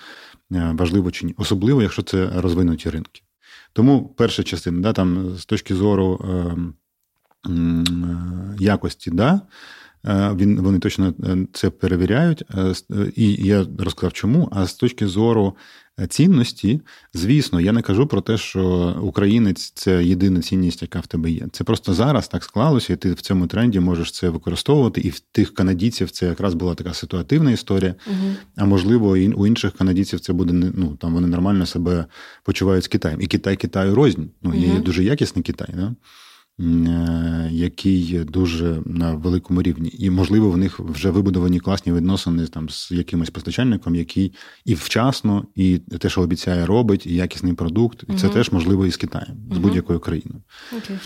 [0.79, 3.23] важливо чи ні, особливо, якщо це розвинуті ринки.
[3.73, 6.57] Тому перша частина, да, там з точки зору е,
[8.59, 9.41] якості, да,
[10.05, 11.15] він, вони точно
[11.53, 12.43] це перевіряють,
[13.17, 14.49] і я розказав, чому.
[14.53, 15.57] А з точки зору
[16.07, 16.81] цінності,
[17.15, 21.47] звісно, я не кажу про те, що українець це єдина цінність, яка в тебе є.
[21.53, 25.01] Це просто зараз так склалося, і ти в цьому тренді можеш це використовувати.
[25.01, 27.95] І в тих канадійців це якраз була така ситуативна історія.
[28.07, 28.35] Угу.
[28.57, 32.05] А можливо, і у інших канадійців це буде ну там вони нормально себе
[32.45, 33.21] почувають з Китаєм.
[33.21, 34.23] І Китай Китаю рознь.
[34.43, 34.79] Ну, є угу.
[34.79, 35.69] дуже якісний Китай.
[35.75, 35.95] Да?
[36.61, 42.69] Е, який дуже на великому рівні, і можливо в них вже вибудовані класні відносини там
[42.69, 44.33] з якимось постачальником, який
[44.65, 48.87] і вчасно, і те, що обіцяє, робить, і якісний продукт, і це uh теж можливо
[48.87, 50.43] і з Китаєм, з будь-якою країною.
[50.77, 50.99] Okay.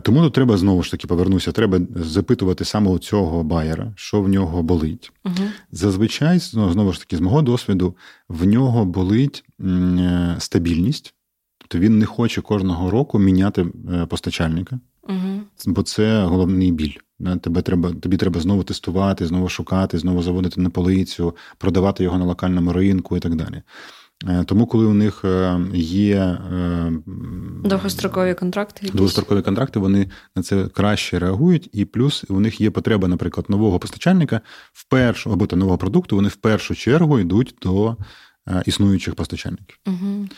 [0.00, 1.52] Тому тут треба знову ж таки повернуся.
[1.52, 5.12] Треба запитувати саме у цього байера, що в нього болить.
[5.24, 7.96] uh Зазвичай, знову ж таки, з мого досвіду,
[8.28, 11.14] в нього болить е, стабільність.
[11.68, 15.40] Тобто він не хоче кожного року міняти е, постачальника, угу.
[15.66, 16.94] бо це головний біль.
[17.40, 22.24] Тебе треба, Тобі треба знову тестувати, знову шукати, знову заводити на полицю, продавати його на
[22.24, 23.62] локальному ринку і так далі.
[24.28, 26.38] Е, тому, коли у них е, є
[27.64, 28.96] довгострокові контракти, якісь?
[28.96, 33.78] довгострокові контракти, вони на це краще реагують, і плюс у них є потреба, наприклад, нового
[33.78, 34.40] постачальника
[34.72, 37.96] в першу або нового продукту, вони в першу чергу йдуть до
[38.66, 39.78] існуючих постачальників.
[39.86, 40.28] Угу.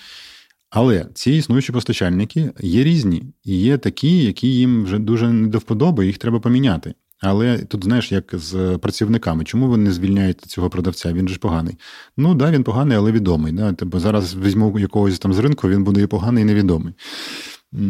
[0.71, 5.59] Але ці існуючі постачальники є різні, і є такі, які їм вже дуже не до
[5.59, 6.95] вподоби, їх треба поміняти.
[7.21, 11.13] Але тут, знаєш, як з працівниками, чому ви не звільняєте цього продавця?
[11.13, 11.77] Він же ж поганий.
[12.17, 13.53] Ну да, він поганий, але відомий.
[13.53, 13.73] Да?
[13.73, 16.95] Тобто зараз візьму якогось там з ринку, він буде і поганий, і невідомий.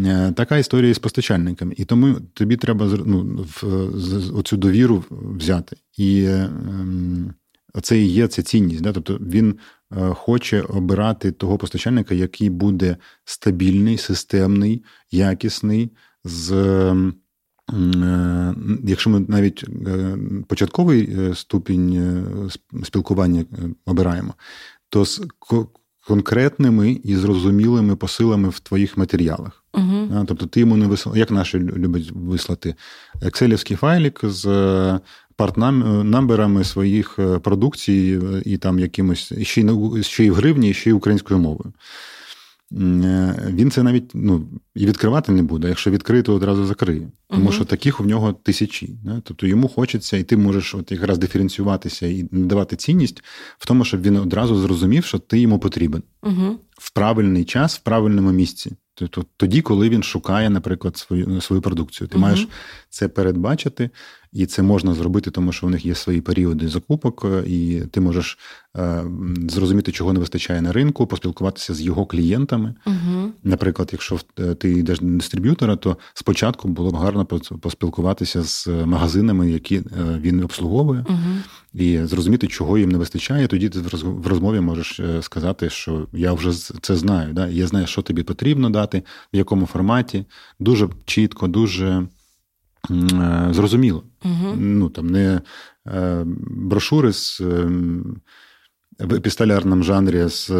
[0.06, 1.74] Е, така історія з постачальниками.
[1.76, 3.46] І тому тобі треба ну,
[4.34, 5.76] оцю довіру взяти.
[5.96, 7.34] І ем,
[7.74, 8.82] оце і є ця цінність.
[8.82, 8.92] Да?
[8.92, 9.79] Тобто він Е,
[10.14, 15.90] хоче обирати того постачальника, який буде стабільний, системний, якісний.
[16.24, 16.52] з...
[16.52, 17.12] Е,
[18.84, 20.16] якщо ми навіть е,
[20.46, 22.24] початковий ступінь
[22.82, 23.44] спілкування
[23.86, 24.34] обираємо,
[24.88, 25.22] то з
[26.06, 29.64] конкретними і зрозумілими посилами в твоїх матеріалах.
[29.74, 30.24] Угу.
[30.26, 32.74] Тобто ти йому не вислав, як наші люблять вислати,
[33.22, 35.00] екселівський файлік з е,
[35.40, 40.92] партнамберами своїх е, продукцій і там якимось ще й ще й в гривні, ще й
[40.92, 41.72] українською мовою.
[42.72, 45.68] Він це навіть ну, і відкривати не буде.
[45.68, 47.08] Якщо відкрити, одразу закриє.
[47.28, 48.98] Тому uh що таких у нього тисячі.
[49.04, 49.20] Не?
[49.24, 53.24] Тобто йому хочеться, і ти можеш от якраз диференціюватися і надавати цінність
[53.58, 57.80] в тому, щоб він одразу зрозумів, що ти йому потрібен uh в правильний час, в
[57.80, 58.72] правильному місці.
[58.94, 62.48] Тобто тоді, коли він шукає, наприклад, свою свою продукцію, ти uh маєш
[62.90, 63.90] це передбачити,
[64.32, 68.00] і це можна зробити, тому що у них є свої періоди закупок, е, і ти
[68.00, 68.38] можеш
[68.76, 69.04] е,
[69.48, 72.74] зрозуміти, чого не вистачає на ринку, поспілкуватися з його клієнтами.
[72.86, 77.24] uh Наприклад, якщо е, ти йдеш до дистриб'ютора, то спочатку було б гарно
[77.60, 79.82] поспілкуватися з магазинами, які
[80.20, 81.16] він обслуговує, uh
[81.72, 83.46] і зрозуміти, чого їм не вистачає.
[83.46, 87.32] Тоді ти в розмові можеш сказати, що я вже це знаю.
[87.32, 87.48] Да?
[87.48, 89.02] Я знаю, що тобі потрібно дати,
[89.34, 90.24] в якому форматі.
[90.60, 92.06] Дуже чітко, дуже.
[92.90, 94.04] Е, зрозуміло.
[94.24, 94.54] Угу.
[94.56, 95.40] Ну там не
[95.86, 97.68] е, брошури з е,
[98.98, 100.50] в епістолярному жанрі з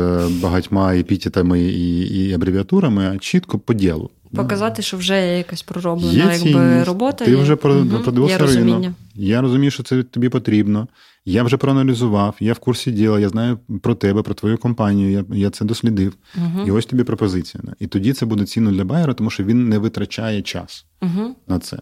[0.42, 4.10] багатьма епітетами і і абревіатурами, а чітко по ділу.
[4.34, 7.24] Показати, що вже є якась пророблена є якби, робота.
[7.24, 8.02] Ти вже угу.
[8.04, 8.86] продивився ринок.
[9.14, 10.88] Я розумію, що це тобі потрібно.
[11.24, 15.36] Я вже проаналізував, я в курсі діла, я знаю про тебе, про твою компанію, я
[15.36, 16.14] я це дослідив.
[16.36, 16.66] Угу.
[16.66, 17.64] І ось тобі пропозиція.
[17.78, 21.36] І тоді це буде цінно для байера, тому що він не витрачає час угу.
[21.48, 21.78] на це.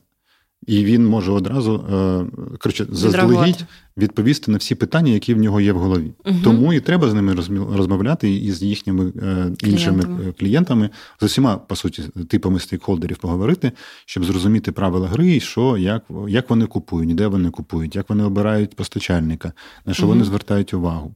[0.66, 3.64] І він може одразу е, коротше, заздалегідь
[3.96, 6.12] відповісти на всі питання, які в нього є в голові.
[6.26, 6.36] Угу.
[6.44, 7.34] Тому і треба з ними
[7.72, 10.32] розмовляти і з їхніми е, іншими клієнтами.
[10.32, 10.90] клієнтами,
[11.20, 13.72] з усіма, по суті, типами стейкхолдерів поговорити,
[14.06, 18.24] щоб зрозуміти правила гри, і що, як як вони купують, де вони купують, як вони
[18.24, 19.52] обирають постачальника,
[19.86, 20.12] на що угу.
[20.12, 21.14] вони звертають увагу.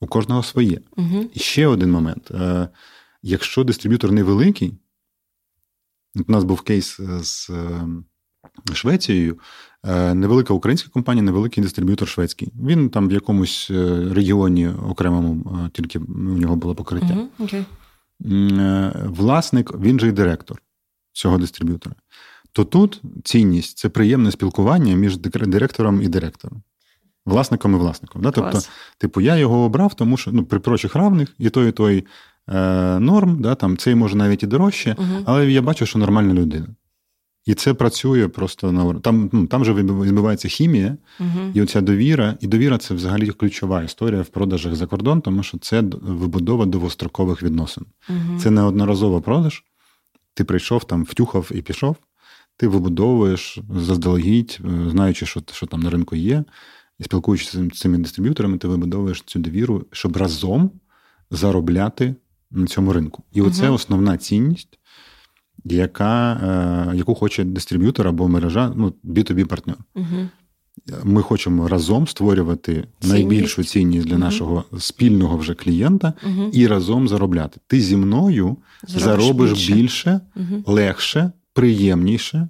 [0.00, 0.80] У кожного своє.
[0.96, 1.30] Угу.
[1.34, 2.68] І ще один момент: Е,
[3.22, 4.74] якщо дистриб'ютор невеликий,
[6.28, 7.50] у нас був кейс з.
[8.72, 9.38] Швецією.
[9.86, 12.52] Е, невелика українська компанія, невеликий дистриб'ютор шведський.
[12.62, 17.16] Він там в якомусь е, регіоні окремому, е, тільки у нього було покриття.
[17.38, 17.46] Uh-huh.
[17.46, 17.64] Okay.
[19.08, 20.62] Власник, він же і директор
[21.12, 21.96] цього дистриб'ютора.
[22.52, 26.62] То тут цінність це приємне спілкування між директором і директором,
[27.26, 28.22] власником і власником.
[28.22, 28.30] Да?
[28.30, 28.60] Тобто,
[28.98, 32.06] типу, я його обрав, тому що ну, при прочих равних і той, і той
[32.48, 35.22] е, норм, да, там, цей може навіть і дорожче, uh-huh.
[35.26, 36.66] але я бачу, що нормальна людина.
[37.46, 39.30] І це працює просто на там.
[39.32, 42.36] Ну там же відбувається хімія, uh і оця довіра.
[42.40, 47.42] І довіра це взагалі ключова історія в продажах за кордон, тому що це вибудова довгострокових
[47.42, 47.84] відносин.
[48.10, 49.64] uh Це не одноразово продаж.
[50.34, 51.96] Ти прийшов там, втюхав і пішов.
[52.56, 56.44] Ти вибудовуєш заздалегідь, е, знаючи, що що там на ринку є,
[56.98, 60.70] і спілкуючись з цими дистриб'юторами, ти вибудовуєш цю довіру, щоб разом
[61.30, 62.14] заробляти
[62.50, 63.22] на цьому ринку.
[63.32, 64.78] І оце uh основна цінність
[65.64, 66.32] яка,
[66.92, 69.76] е, яку хоче дистриб'ютор або мережа, ну, B2B партнер.
[69.94, 70.28] Угу.
[71.04, 73.02] Ми хочемо разом створювати цінність.
[73.02, 74.24] найбільшу цінність для угу.
[74.24, 76.50] нашого спільного вже клієнта угу.
[76.52, 77.60] і разом заробляти.
[77.66, 78.56] Ти зі мною
[78.88, 82.48] Заробиш заробиш більше, більше легше, приємніше.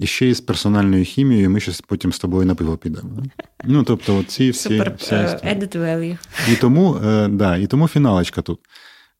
[0.00, 3.08] І ще із персональною хімією ми щось потім з тобою на пиво підемо.
[3.64, 6.18] Ну, тобто, ці всі Super, всі uh, added value.
[6.52, 8.58] І тому, е, да, і тому фіналочка тут.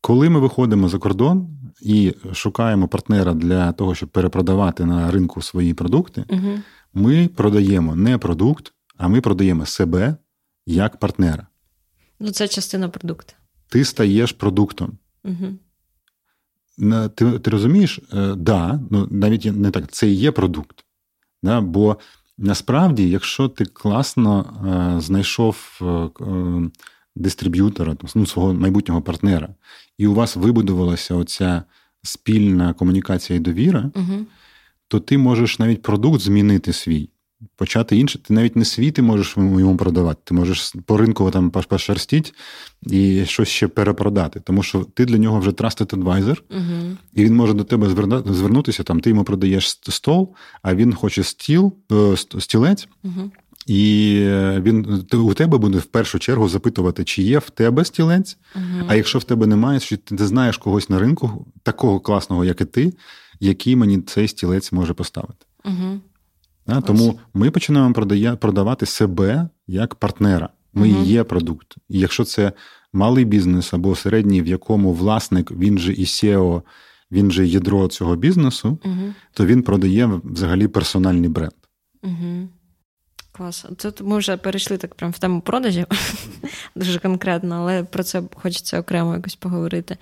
[0.01, 1.49] Коли ми виходимо за кордон
[1.83, 6.59] і шукаємо партнера для того, щоб перепродавати на ринку свої продукти, угу.
[6.95, 10.17] ми продаємо не продукт, а ми продаємо себе
[10.67, 11.47] як партнера.
[12.21, 13.35] Ну, це частина продукту.
[13.69, 14.99] Ти стаєш продуктом.
[15.25, 15.59] Угу.
[17.15, 20.85] Ти ти розумієш, е, да, ну навіть не так, це і є продукт.
[21.43, 21.97] Да, Бо
[22.39, 24.41] насправді, якщо ти класно
[24.97, 25.85] е, знайшов е,
[26.25, 26.71] е
[27.17, 29.49] дистриб'ютора, ну, свого майбутнього партнера,
[29.99, 31.63] і у вас вибудувалася оця
[32.03, 34.27] спільна комунікація і довіра, угу.
[34.89, 37.09] то ти можеш навіть продукт змінити свій.
[37.57, 40.21] Почати інше, ти навіть не свій ти можеш йому продавати.
[40.25, 42.35] Ти можеш по ринку там пошерстіть
[42.87, 44.41] і щось ще перепродати.
[44.41, 46.97] Тому що ти для нього вже trusted advisor, угу.
[47.13, 47.89] і він може до тебе
[48.27, 48.83] звернутися.
[48.83, 52.89] Там ти йому продаєш стол, а він хоче стіл, е, стілець.
[53.05, 53.31] Угу.
[53.67, 54.15] І
[54.61, 58.39] він у тебе буде в першу чергу запитувати, чи є в тебе стілець.
[58.57, 62.61] uh А якщо в тебе немає, чи ти знаєш когось на ринку, такого класного, як
[62.61, 62.93] і ти,
[63.41, 65.47] який мені цей стілець може поставити.
[65.65, 66.01] uh
[66.67, 70.49] А, тому ми починаємо продає, продавати себе як партнера.
[70.75, 71.75] Ми uh є продукт.
[71.89, 72.53] І якщо це
[72.93, 76.63] малий бізнес або середній, в якому власник, він же і SEO,
[77.13, 78.79] він же ядро цього бізнесу,
[79.33, 81.53] то він продає взагалі персональний бренд.
[82.03, 82.47] uh
[83.37, 83.67] Клас.
[83.77, 85.87] Тут ми вже перейшли так прямо в тему продажів
[86.77, 89.97] дуже конкретно, але про це хочеться окремо якось поговорити.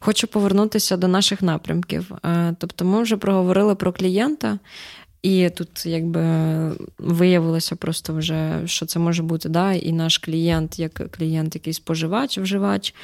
[0.00, 2.12] Хочу повернутися до наших напрямків.
[2.24, 4.58] Е, тобто, ми вже проговорили про клієнта,
[5.22, 6.22] і тут якби
[6.98, 12.38] виявилося просто вже, що це може бути да, і наш клієнт, як клієнт, який споживач,
[12.38, 12.94] вживач.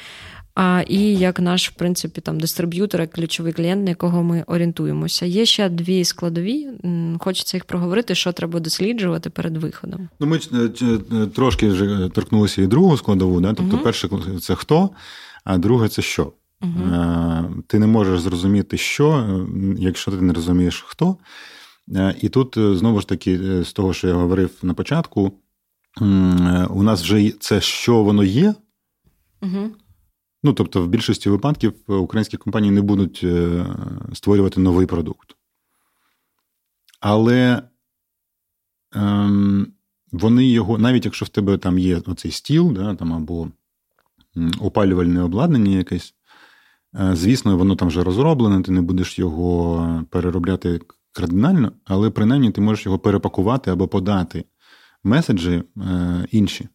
[0.59, 5.25] А, І як наш, в принципі, там дистриб'ютор, як ключовий клієнт, на якого ми орієнтуємося.
[5.25, 6.67] Є ще дві складові.
[7.19, 10.09] Хочеться їх проговорити, що треба досліджувати перед виходом.
[10.19, 10.69] Ну, ми е,
[11.11, 13.41] е, трошки вже торкнулися і другу складову.
[13.41, 13.53] Да?
[13.53, 13.83] Тобто, угу.
[13.83, 14.09] перше
[14.41, 14.89] це хто,
[15.43, 16.33] а друге це що.
[16.61, 16.73] Угу.
[17.67, 19.37] Ти не можеш зрозуміти, що,
[19.79, 21.17] якщо ти не розумієш хто.
[22.21, 25.31] І тут знову ж таки, з того, що я говорив на початку,
[26.69, 28.55] у нас вже це що воно є.
[29.41, 29.69] Угу.
[30.47, 33.65] Ну, тобто, в більшості випадків е, українські компанії не будуть е,
[34.13, 35.35] створювати новий продукт.
[36.99, 37.61] Але
[38.95, 39.67] ем,
[40.11, 43.47] вони його, навіть якщо в тебе там є оцей стіл, да, там, або
[44.59, 46.13] опалювальне обладнання якесь,
[46.99, 50.81] е, звісно, воно там вже розроблене, ти не будеш його переробляти
[51.11, 54.45] кардинально, але принаймні ти можеш його перепакувати або подати
[55.03, 55.63] меседжі
[56.31, 56.69] інші,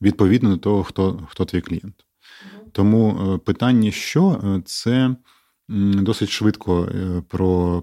[0.00, 2.07] відповідно до того, хто, хто твій клієнт.
[2.78, 5.16] Тому е, питання, що е, це
[5.68, 7.22] досить швидко е,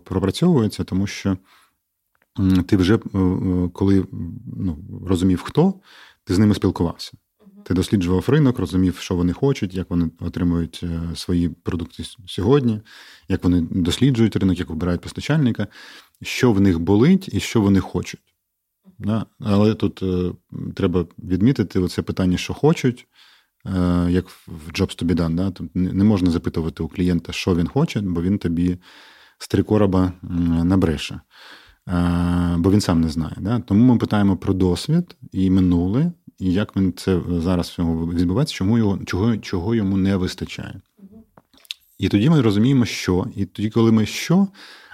[0.03, 1.37] пропрацьовується, тому що
[2.67, 2.97] ти вже
[3.73, 4.05] коли
[4.57, 4.77] ну,
[5.07, 5.73] розумів, хто,
[6.23, 7.11] ти з ними спілкувався.
[7.63, 10.83] Ти досліджував ринок, розумів, що вони хочуть, як вони отримують
[11.15, 12.81] свої продукти сьогодні,
[13.29, 15.67] як вони досліджують ринок, як обирають постачальника,
[16.21, 18.35] що в них болить і що вони хочуть.
[19.39, 20.03] Але тут
[20.75, 23.07] треба відмітити оце питання, що хочуть,
[24.09, 25.35] як в Jobs to be done.
[25.35, 25.51] Да?
[25.51, 28.77] Тут не можна запитувати у клієнта, що він хоче, бо він тобі
[29.37, 30.11] з три короба
[30.63, 31.19] набреше,
[31.87, 33.35] е, бо він сам не знає.
[33.39, 33.59] Да?
[33.59, 38.99] Тому ми питаємо про досвід і минуле, і як він це зараз відбувається, чому його,
[39.05, 40.81] чого, чого йому не вистачає.
[41.97, 44.47] І тоді ми розуміємо, що, і тоді, коли ми що,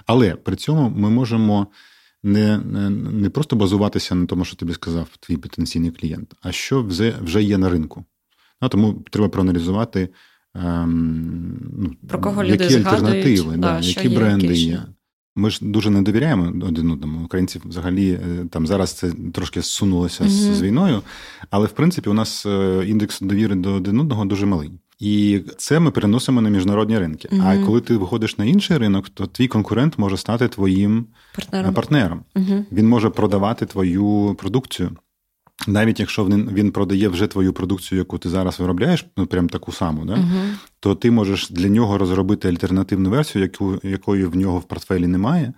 [0.06, 1.66] але при цьому ми можемо
[2.22, 6.82] не не, не просто базуватися на тому, що тобі сказав твій потенційний клієнт, а що
[6.82, 8.04] вже, вже є на ринку.
[8.62, 10.08] Ну, Тому треба проаналізувати,
[10.54, 14.82] ем, ну, Про кого які люди альтернативи, да, які є, бренди які є.
[15.36, 17.24] Ми ж дуже не довіряємо один одному.
[17.24, 21.02] Українці взагалі е, там зараз це трошки зсунулося mm з війною,
[21.50, 24.70] але в принципі у нас е, індекс довіри до один одного дуже малий.
[24.98, 27.28] І це ми переносимо на міжнародні ринки.
[27.28, 31.74] mm А коли ти виходиш на інший ринок, то твій конкурент може стати твоїм партнером.
[31.74, 32.24] партнером.
[32.36, 34.90] mm Він може продавати твою продукцію.
[35.66, 39.72] Навіть якщо він він продає вже твою продукцію, яку ти зараз виробляєш, ну прям таку
[39.72, 40.12] саму, да?
[40.12, 40.54] Uh-huh.
[40.80, 45.52] то ти можеш для нього розробити альтернативну версію, яку, якої в нього в портфелі немає,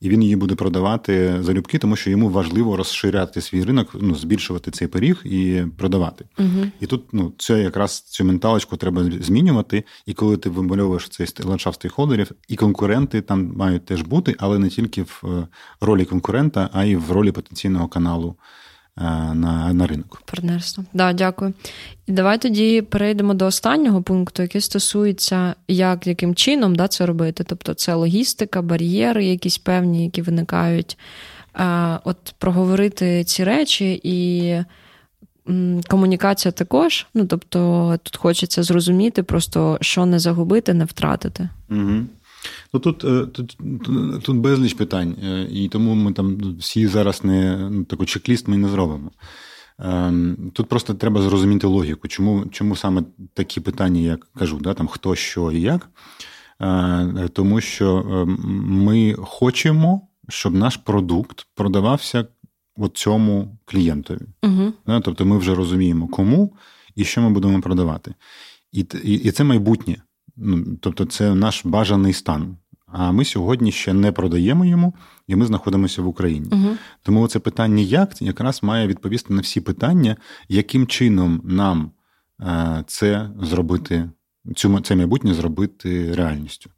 [0.00, 4.70] і він її буде продавати залюбки, тому що йому важливо розширяти свій ринок, ну, збільшувати
[4.70, 6.24] цей пиріг і продавати.
[6.38, 6.70] Uh-huh.
[6.80, 9.84] І тут ну, це якраз цю менталочку треба змінювати.
[10.06, 14.68] І коли ти вимальовуєш цей ландшафт стейкхолдерів, і конкуренти там мають теж бути, але не
[14.68, 15.48] тільки в е,
[15.80, 18.36] ролі конкурента, а й в ролі потенційного каналу.
[19.00, 20.22] Е, на на ринок.
[20.24, 20.84] Партнерство.
[20.92, 21.52] Да, дякую.
[22.06, 27.44] І давай тоді перейдемо до останнього пункту, який стосується, як яким чином да, це робити.
[27.44, 30.98] Тобто це логістика, бар'єри, якісь певні, які виникають.
[31.52, 34.54] А, От проговорити ці речі і.
[35.88, 41.48] Комунікація також, ну тобто тут хочеться зрозуміти, просто що не загубити, не втратити.
[41.70, 42.00] Угу.
[42.72, 43.58] Ну тут е, тут,
[44.22, 48.56] тут безліч питань, е, і тому ми там всі зараз не ну, таку чек-ліст ми
[48.56, 49.10] не зробимо.
[49.78, 53.02] Ем, тут просто треба зрозуміти логіку, чому чому саме
[53.34, 55.90] такі питання, як кажу, да, там хто, що і як.
[56.60, 58.38] Е, тому що ем,
[58.84, 62.26] ми хочемо, щоб наш продукт продавався
[62.94, 64.20] цьому клієнтові.
[64.42, 64.72] Угу.
[65.02, 66.56] Тобто ми вже розуміємо, кому
[66.94, 68.14] і що ми будемо продавати.
[68.72, 70.02] І, і, І це майбутнє.
[70.38, 72.56] Ну, Тобто, це наш бажаний стан.
[72.92, 74.94] А ми сьогодні ще не продаємо йому,
[75.26, 76.48] і ми знаходимося в Україні.
[76.52, 76.76] Угу.
[77.02, 80.16] Тому це питання, як якраз має відповісти на всі питання,
[80.48, 81.90] яким чином нам
[82.40, 84.10] е, це зробити,
[84.56, 86.70] цю це майбутнє зробити реальністю.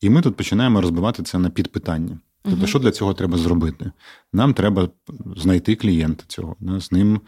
[0.00, 2.18] І ми тут починаємо розбивати це на підпитання.
[2.42, 2.66] Тобто, угу.
[2.66, 3.92] що для цього треба зробити?
[4.32, 4.88] Нам треба
[5.36, 7.20] знайти клієнта цього, з ним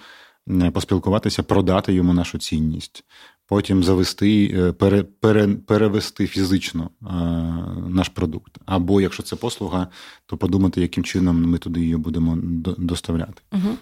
[0.49, 3.05] е, поспілкуватися, продати йому нашу цінність
[3.53, 7.07] потім завести, е, пере, пере, перевести фізично е,
[7.89, 8.59] наш продукт.
[8.67, 9.87] Або якщо це послуга,
[10.27, 12.39] то подумати, яким чином ми туди її будемо
[12.79, 13.43] доставляти.
[13.53, 13.77] Угу.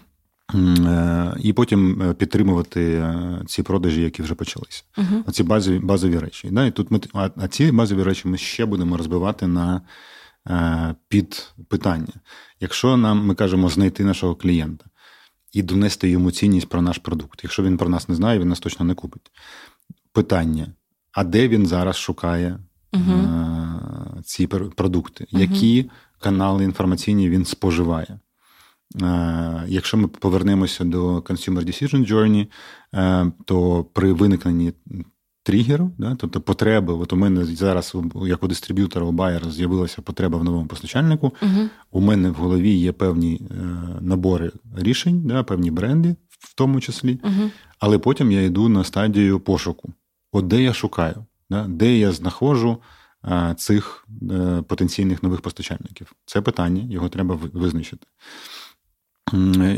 [1.40, 3.04] І потім підтримувати
[3.46, 4.82] ці продажі, які вже почалися.
[4.96, 6.48] uh Оці базові базові речі.
[6.52, 6.66] Да?
[6.66, 9.80] І тут ми, А ці базові речі ми ще будемо розбивати на
[11.08, 12.14] під питання.
[12.60, 14.84] Якщо нам ми кажемо знайти нашого клієнта,
[15.53, 17.40] і донести йому цінність про наш продукт.
[17.42, 19.30] Якщо він про нас не знає, він нас точно не купить.
[20.12, 20.66] Питання:
[21.12, 22.59] а де він зараз шукає
[22.92, 25.26] uh ці продукти?
[25.32, 28.18] uh Які канали інформаційні він споживає?
[29.66, 32.46] Якщо ми повернемося до Consumer Decision Journey,
[33.44, 34.72] то при виникненні
[35.51, 36.92] тригеру, да, тобто потреби.
[36.92, 37.94] От у мене зараз,
[38.26, 41.34] як у дистриб'ютора, у Байер з'явилася потреба в новому постачальнику.
[41.42, 43.55] uh У мене в голові є певні е,
[44.01, 49.40] набори рішень, да, певні бренди, в тому числі, uh але потім я йду на стадію
[49.40, 49.92] пошуку.
[50.32, 52.76] От де я шукаю, да, де я знаходжу
[53.24, 56.12] е, цих е, потенційних нових постачальників.
[56.26, 58.07] Це питання, його треба визначити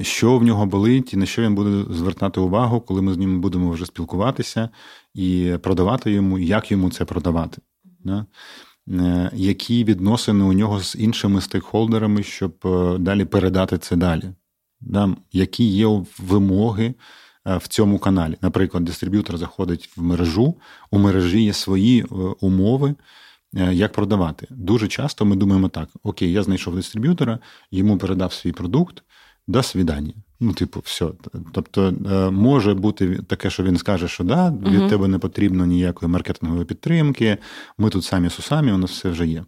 [0.02, 3.40] що в нього болить і на що він буде звертати увагу, коли ми з ним
[3.40, 4.68] будемо вже спілкуватися
[5.14, 7.62] і продавати йому, як йому це продавати.
[8.04, 8.26] Да?
[8.88, 14.32] Е, які відносини у нього з іншими стейкхолдерами, щоб е, далі передати це далі?
[14.80, 15.16] Да?
[15.32, 16.94] Які є вимоги
[17.46, 18.36] е, в цьому каналі?
[18.40, 20.54] Наприклад, дистриб'ютор заходить в мережу,
[20.90, 22.02] у мережі є свої
[22.40, 22.94] умови.
[23.72, 24.46] Як продавати?
[24.50, 27.38] Дуже часто ми думаємо так: окей, я знайшов дистриб'ютора,
[27.70, 29.02] йому передав свій продукт,
[29.46, 30.14] до свідання.
[30.40, 31.06] Ну, типу, все.
[31.52, 35.66] Тобто, е, може бути таке, що він скаже, що да, від uh тебе не потрібно
[35.66, 37.38] ніякої маркетингової підтримки,
[37.78, 39.44] ми тут самі сусамі, у нас все вже є.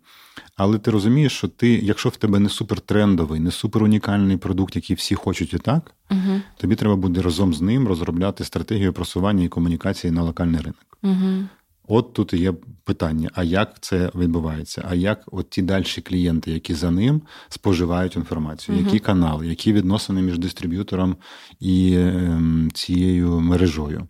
[0.56, 5.14] Але ти розумієш, що ти, якщо в тебе не супертрендовий, не суперунікальний продукт, який всі
[5.14, 10.10] хочуть і так, uh тобі треба буде разом з ним розробляти стратегію просування і комунікації
[10.10, 10.98] на локальний ринок.
[11.02, 11.46] uh
[11.88, 12.52] От тут і є
[12.84, 14.86] питання: а як це відбувається?
[14.88, 20.22] А як от ті далі клієнти, які за ним споживають інформацію, які канали, які відносини
[20.22, 21.16] між дистриб'ютором
[21.60, 24.08] і ем, цією мережою?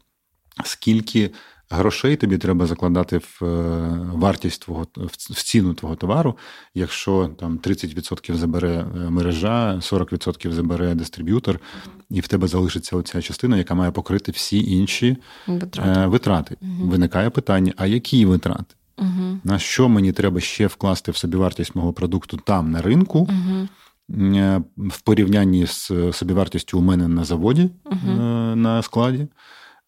[0.64, 1.30] Скільки
[1.74, 6.36] грошей тобі треба закладати в е, вартість твого в ціну твого товару,
[6.74, 11.60] якщо там 30% забере е, мережа, 40% забере дистриб'ютор,
[12.10, 15.16] і в тебе залишиться оця частина, яка має покрити всі інші
[15.46, 16.00] витрати.
[16.00, 16.56] Е, витрати.
[16.60, 16.90] Угу.
[16.90, 18.74] Виникає питання: а які витрати?
[18.98, 19.38] Угу.
[19.44, 23.18] На що мені треба ще вкласти в собівартість мого продукту там на ринку?
[23.18, 23.68] Угу.
[24.76, 29.26] В порівнянні з собівартістю у мене на заводі uh на складі,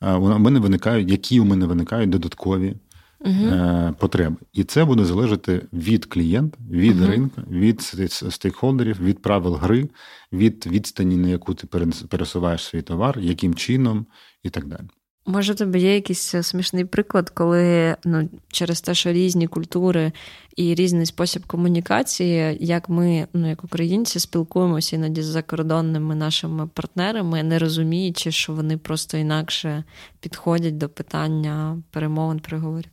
[0.01, 2.75] у мене виникають, які у мене виникають додаткові
[3.21, 4.37] uh потреби.
[4.53, 7.81] І це буде залежати від клієнта, від uh ринку, від
[8.13, 9.89] стейкхолдерів, від правил гри,
[10.33, 11.67] від відстані, на яку ти
[12.09, 14.07] пересуваєш свій товар, яким чином
[14.43, 14.89] і так далі.
[15.29, 20.13] Може, тобі є якийсь е, смішний приклад, коли ну, через те, що різні культури
[20.57, 27.43] і різний спосіб комунікації, як ми, ну як українці, спілкуємося іноді з закордонними нашими партнерами,
[27.43, 29.85] не розуміючи, що вони просто інакше
[30.21, 32.91] підходять до питання перемовин переговорів.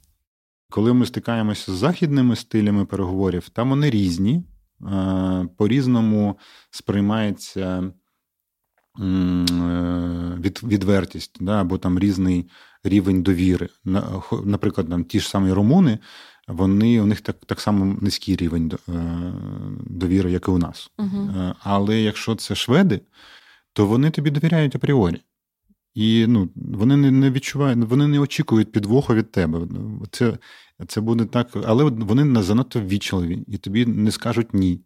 [0.70, 4.44] Коли ми стикаємося з західними стилями переговорів, там вони різні,
[5.58, 6.38] по різному
[6.72, 7.92] сприймається.
[9.00, 9.46] Е,
[10.40, 12.50] від, відвертість, да, або там різний
[12.84, 13.70] рівень довіри.
[14.44, 16.00] Наприклад, там ті ж самі румуни,
[16.48, 18.94] вони у них так так само низький рівень е,
[19.86, 20.92] довіри, як і у нас.
[20.98, 23.02] uh Але якщо це шведи,
[23.74, 25.22] то вони тобі довіряють апріорі.
[25.94, 29.68] І ну, вони не не відчувають, вони не очікують підвоху від тебе.
[30.12, 30.38] Це
[30.88, 34.82] це буде так, але вони занадто ввічливі, і тобі не скажуть ні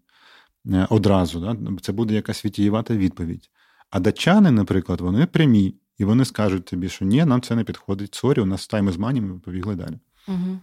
[0.90, 1.40] одразу.
[1.40, 1.58] Да?
[1.82, 3.50] Це буде якась відтіювата відповідь.
[3.90, 8.16] А датчани, наприклад, вони прямі, і вони скажуть тобі, що ні, нам це не підходить.
[8.16, 10.00] Sorry, у нас time is money, ми побігли далі.
[10.28, 10.60] Угу.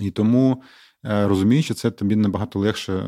[0.00, 0.62] І тому
[1.04, 3.04] е, розуміючи, це тобі набагато легше е,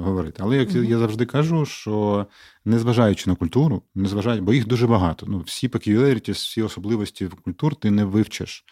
[0.00, 0.42] говорити.
[0.44, 0.82] Але як угу.
[0.82, 2.26] я завжди кажу, що
[2.64, 5.26] незважаючи на культуру, незважаючи, бо їх дуже багато.
[5.28, 8.64] Ну, Всі peculiarities, всі особливості культур ти не вивчиш.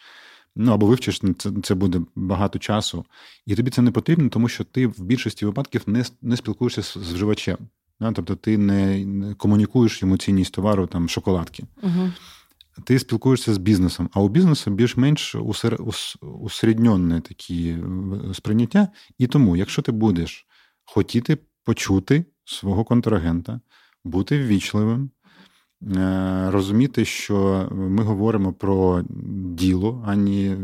[0.59, 3.05] Ну або вивчиш, це це буде багато часу,
[3.45, 6.95] і тобі це не потрібно, тому що ти в більшості випадків не не спілкуєшся з
[6.95, 7.57] вживачем.
[7.99, 9.05] Тобто ти не
[9.37, 11.63] комунікуєш йому цінність товару там шоколадки.
[11.83, 12.11] Угу.
[12.83, 15.35] Ти спілкуєшся з бізнесом, а у бізнесу більш-менш
[16.21, 18.87] усередньонне такі е, сприйняття.
[19.17, 20.47] І тому, якщо ти будеш
[20.85, 23.59] хотіти почути свого контрагента,
[24.03, 25.11] бути ввічливим,
[25.81, 29.03] е, розуміти, що ми говоримо про
[29.53, 30.57] діло, а не е,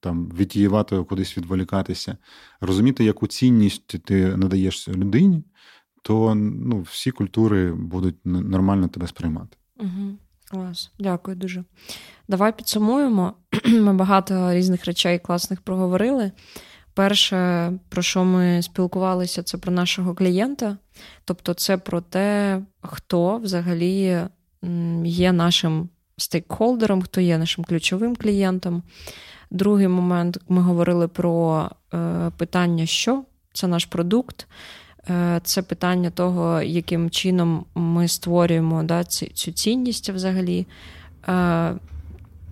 [0.00, 2.16] там відтіювати кудись відволікатися,
[2.60, 5.44] розуміти, яку цінність ти надаєш людині
[6.02, 9.56] то ну, всі культури будуть нормально тебе сприймати.
[9.80, 10.16] Угу.
[10.50, 11.64] Клас, дякую дуже.
[12.28, 13.32] Давай підсумуємо.
[13.66, 16.32] Ми багато різних речей класних проговорили.
[16.94, 20.76] Перше, про що ми спілкувалися, це про нашого клієнта.
[21.24, 24.20] Тобто, це про те, хто взагалі
[25.04, 28.82] є нашим стейкхолдером, хто є нашим ключовим клієнтом.
[29.50, 34.46] Другий момент ми говорили про е, питання, що це наш продукт.
[35.10, 40.66] Е, це питання того, яким чином ми створюємо да, цю цінність взагалі.
[41.28, 41.74] Е,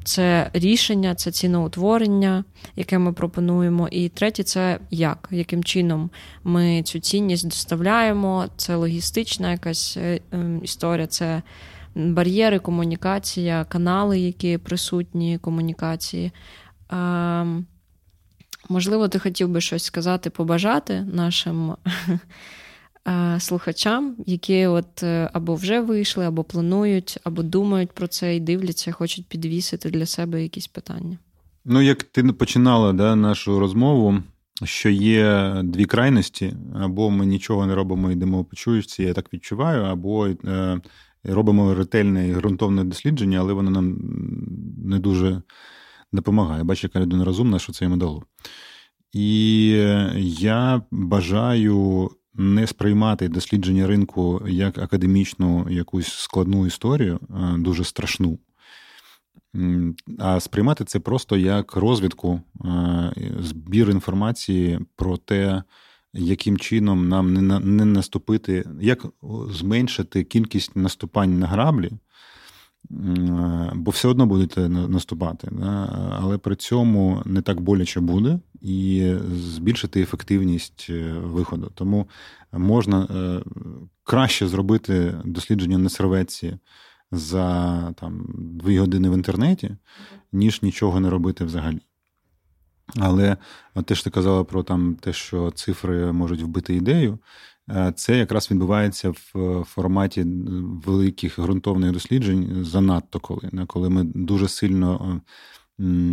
[0.05, 2.45] це рішення, це ціноутворення,
[2.77, 3.89] яке ми пропонуємо.
[3.89, 6.11] І третє це як, яким чином
[6.45, 8.47] ми цю цінність доставляємо.
[8.57, 11.43] Це логістична якась е, ем, історія, це
[11.95, 16.33] бар'єри, комунікація, канали, які присутні комунікації.
[18.69, 21.77] Можливо, ти хотів би щось сказати, побажати нашим
[23.09, 28.41] Е, слухачам, які от е, або вже вийшли, або планують, або думають про це і
[28.41, 31.19] дивляться, хочуть підвісити для себе якісь питання.
[31.65, 34.23] Ну, як ти починала да, нашу розмову,
[34.65, 39.83] що є дві крайності, або ми нічого не робимо, йдемо по чуючці, я так відчуваю,
[39.83, 40.81] або е,
[41.25, 43.97] робимо ретельне і ґрунтовне дослідження, але воно нам
[44.85, 45.43] не дуже
[46.13, 46.65] допомагає.
[46.65, 48.23] Бачу, яка людина розумна, що це йому дало.
[49.13, 49.69] І
[50.17, 58.39] я бажаю не сприймати дослідження ринку як академічну якусь складну історію, е, дуже страшну,
[60.19, 65.63] а сприймати це просто як розвідку, е, збір інформації про те,
[66.13, 67.35] яким чином нам
[67.77, 69.07] не наступити, як
[69.51, 71.91] зменшити кількість наступань на граблі.
[73.75, 75.49] Бо все одно будете наступати,
[76.21, 81.73] але при цьому не так боляче буде і збільшити ефективність е, виходу.
[81.75, 82.09] Тому
[82.53, 83.41] можна е,
[84.05, 86.59] краще зробити дослідження на серветці
[87.13, 89.77] за там, дві години в інтернеті,
[90.33, 91.81] ніж нічого не робити взагалі.
[92.97, 93.37] Але
[93.85, 97.19] те, що ти казала про там, те, що цифри можуть вбити ідею,
[97.97, 100.27] це якраз відбувається в форматі
[100.85, 103.51] великих ґрунтовних досліджень занадто коли.
[103.67, 105.21] Коли ми дуже сильно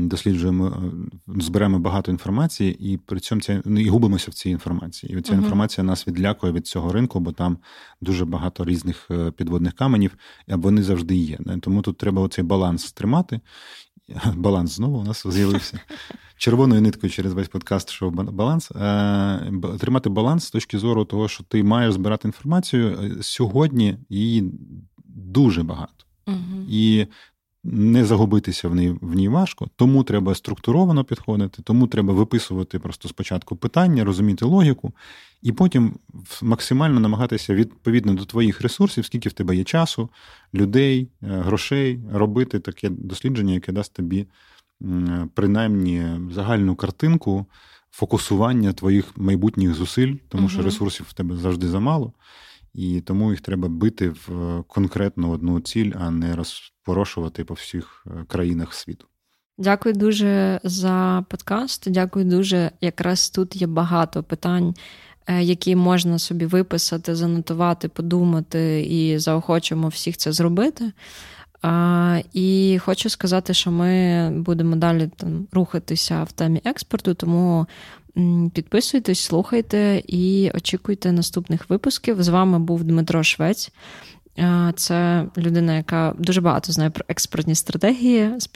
[0.07, 5.17] досліджуємо, е, зберемо багато інформації, і при цьому ця, ну, і губимося в цій інформації.
[5.17, 7.57] І ця uh інформація нас відлякує від цього ринку, бо там
[8.01, 11.37] дуже багато різних е, підводних каменів, а вони завжди є.
[11.61, 13.39] Тому тут треба оцей баланс тримати.
[14.35, 15.79] Баланс знову у нас з'явився.
[16.37, 18.71] Червоною ниткою через весь подкаст, що баланс.
[18.71, 23.17] Е, тримати баланс з точки зору того, що ти маєш збирати інформацію.
[23.21, 24.51] Сьогодні її
[25.05, 26.05] дуже багато.
[26.27, 26.65] Угу.
[26.69, 27.07] І
[27.71, 33.09] не загубитися в ній в ній важко, тому треба структуровано підходити, тому треба виписувати просто
[33.09, 34.93] спочатку питання, розуміти логіку,
[35.41, 35.93] і потім
[36.41, 40.09] максимально намагатися відповідно до твоїх ресурсів, скільки в тебе є часу,
[40.53, 44.27] людей, е, грошей, робити таке дослідження, яке дасть тобі
[45.33, 47.45] принаймні загальну картинку
[47.91, 50.49] фокусування твоїх майбутніх зусиль, тому угу.
[50.49, 52.13] що ресурсів в тебе завжди замало.
[52.77, 58.05] І тому їх треба бити в е, конкретну одну ціль, а не розпорошувати по всіх
[58.07, 59.05] е, країнах світу.
[59.57, 61.91] Дякую дуже за подкаст.
[61.91, 62.71] Дякую дуже.
[62.81, 64.75] Якраз тут є багато питань,
[65.27, 70.91] е, які можна собі виписати, занотувати, подумати і заохочуємо всіх це зробити.
[72.33, 77.67] І хочу сказати, що ми будемо далі там рухатися в темі експорту, тому
[78.53, 82.23] Підписуйтесь, слухайте і очікуйте наступних випусків.
[82.23, 83.71] З вами був Дмитро Швець.
[84.75, 88.49] Це людина, яка дуже багато знає про експортні стратегії з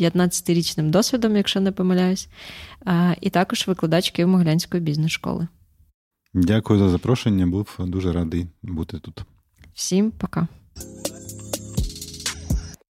[0.00, 2.28] 15-річним досвідом, якщо не помиляюсь,
[3.20, 5.48] і також викладач Києво-Могилянської бізнес-школи.
[6.34, 7.46] Дякую за запрошення.
[7.46, 9.22] Був дуже радий бути тут.
[9.74, 10.48] Всім пока.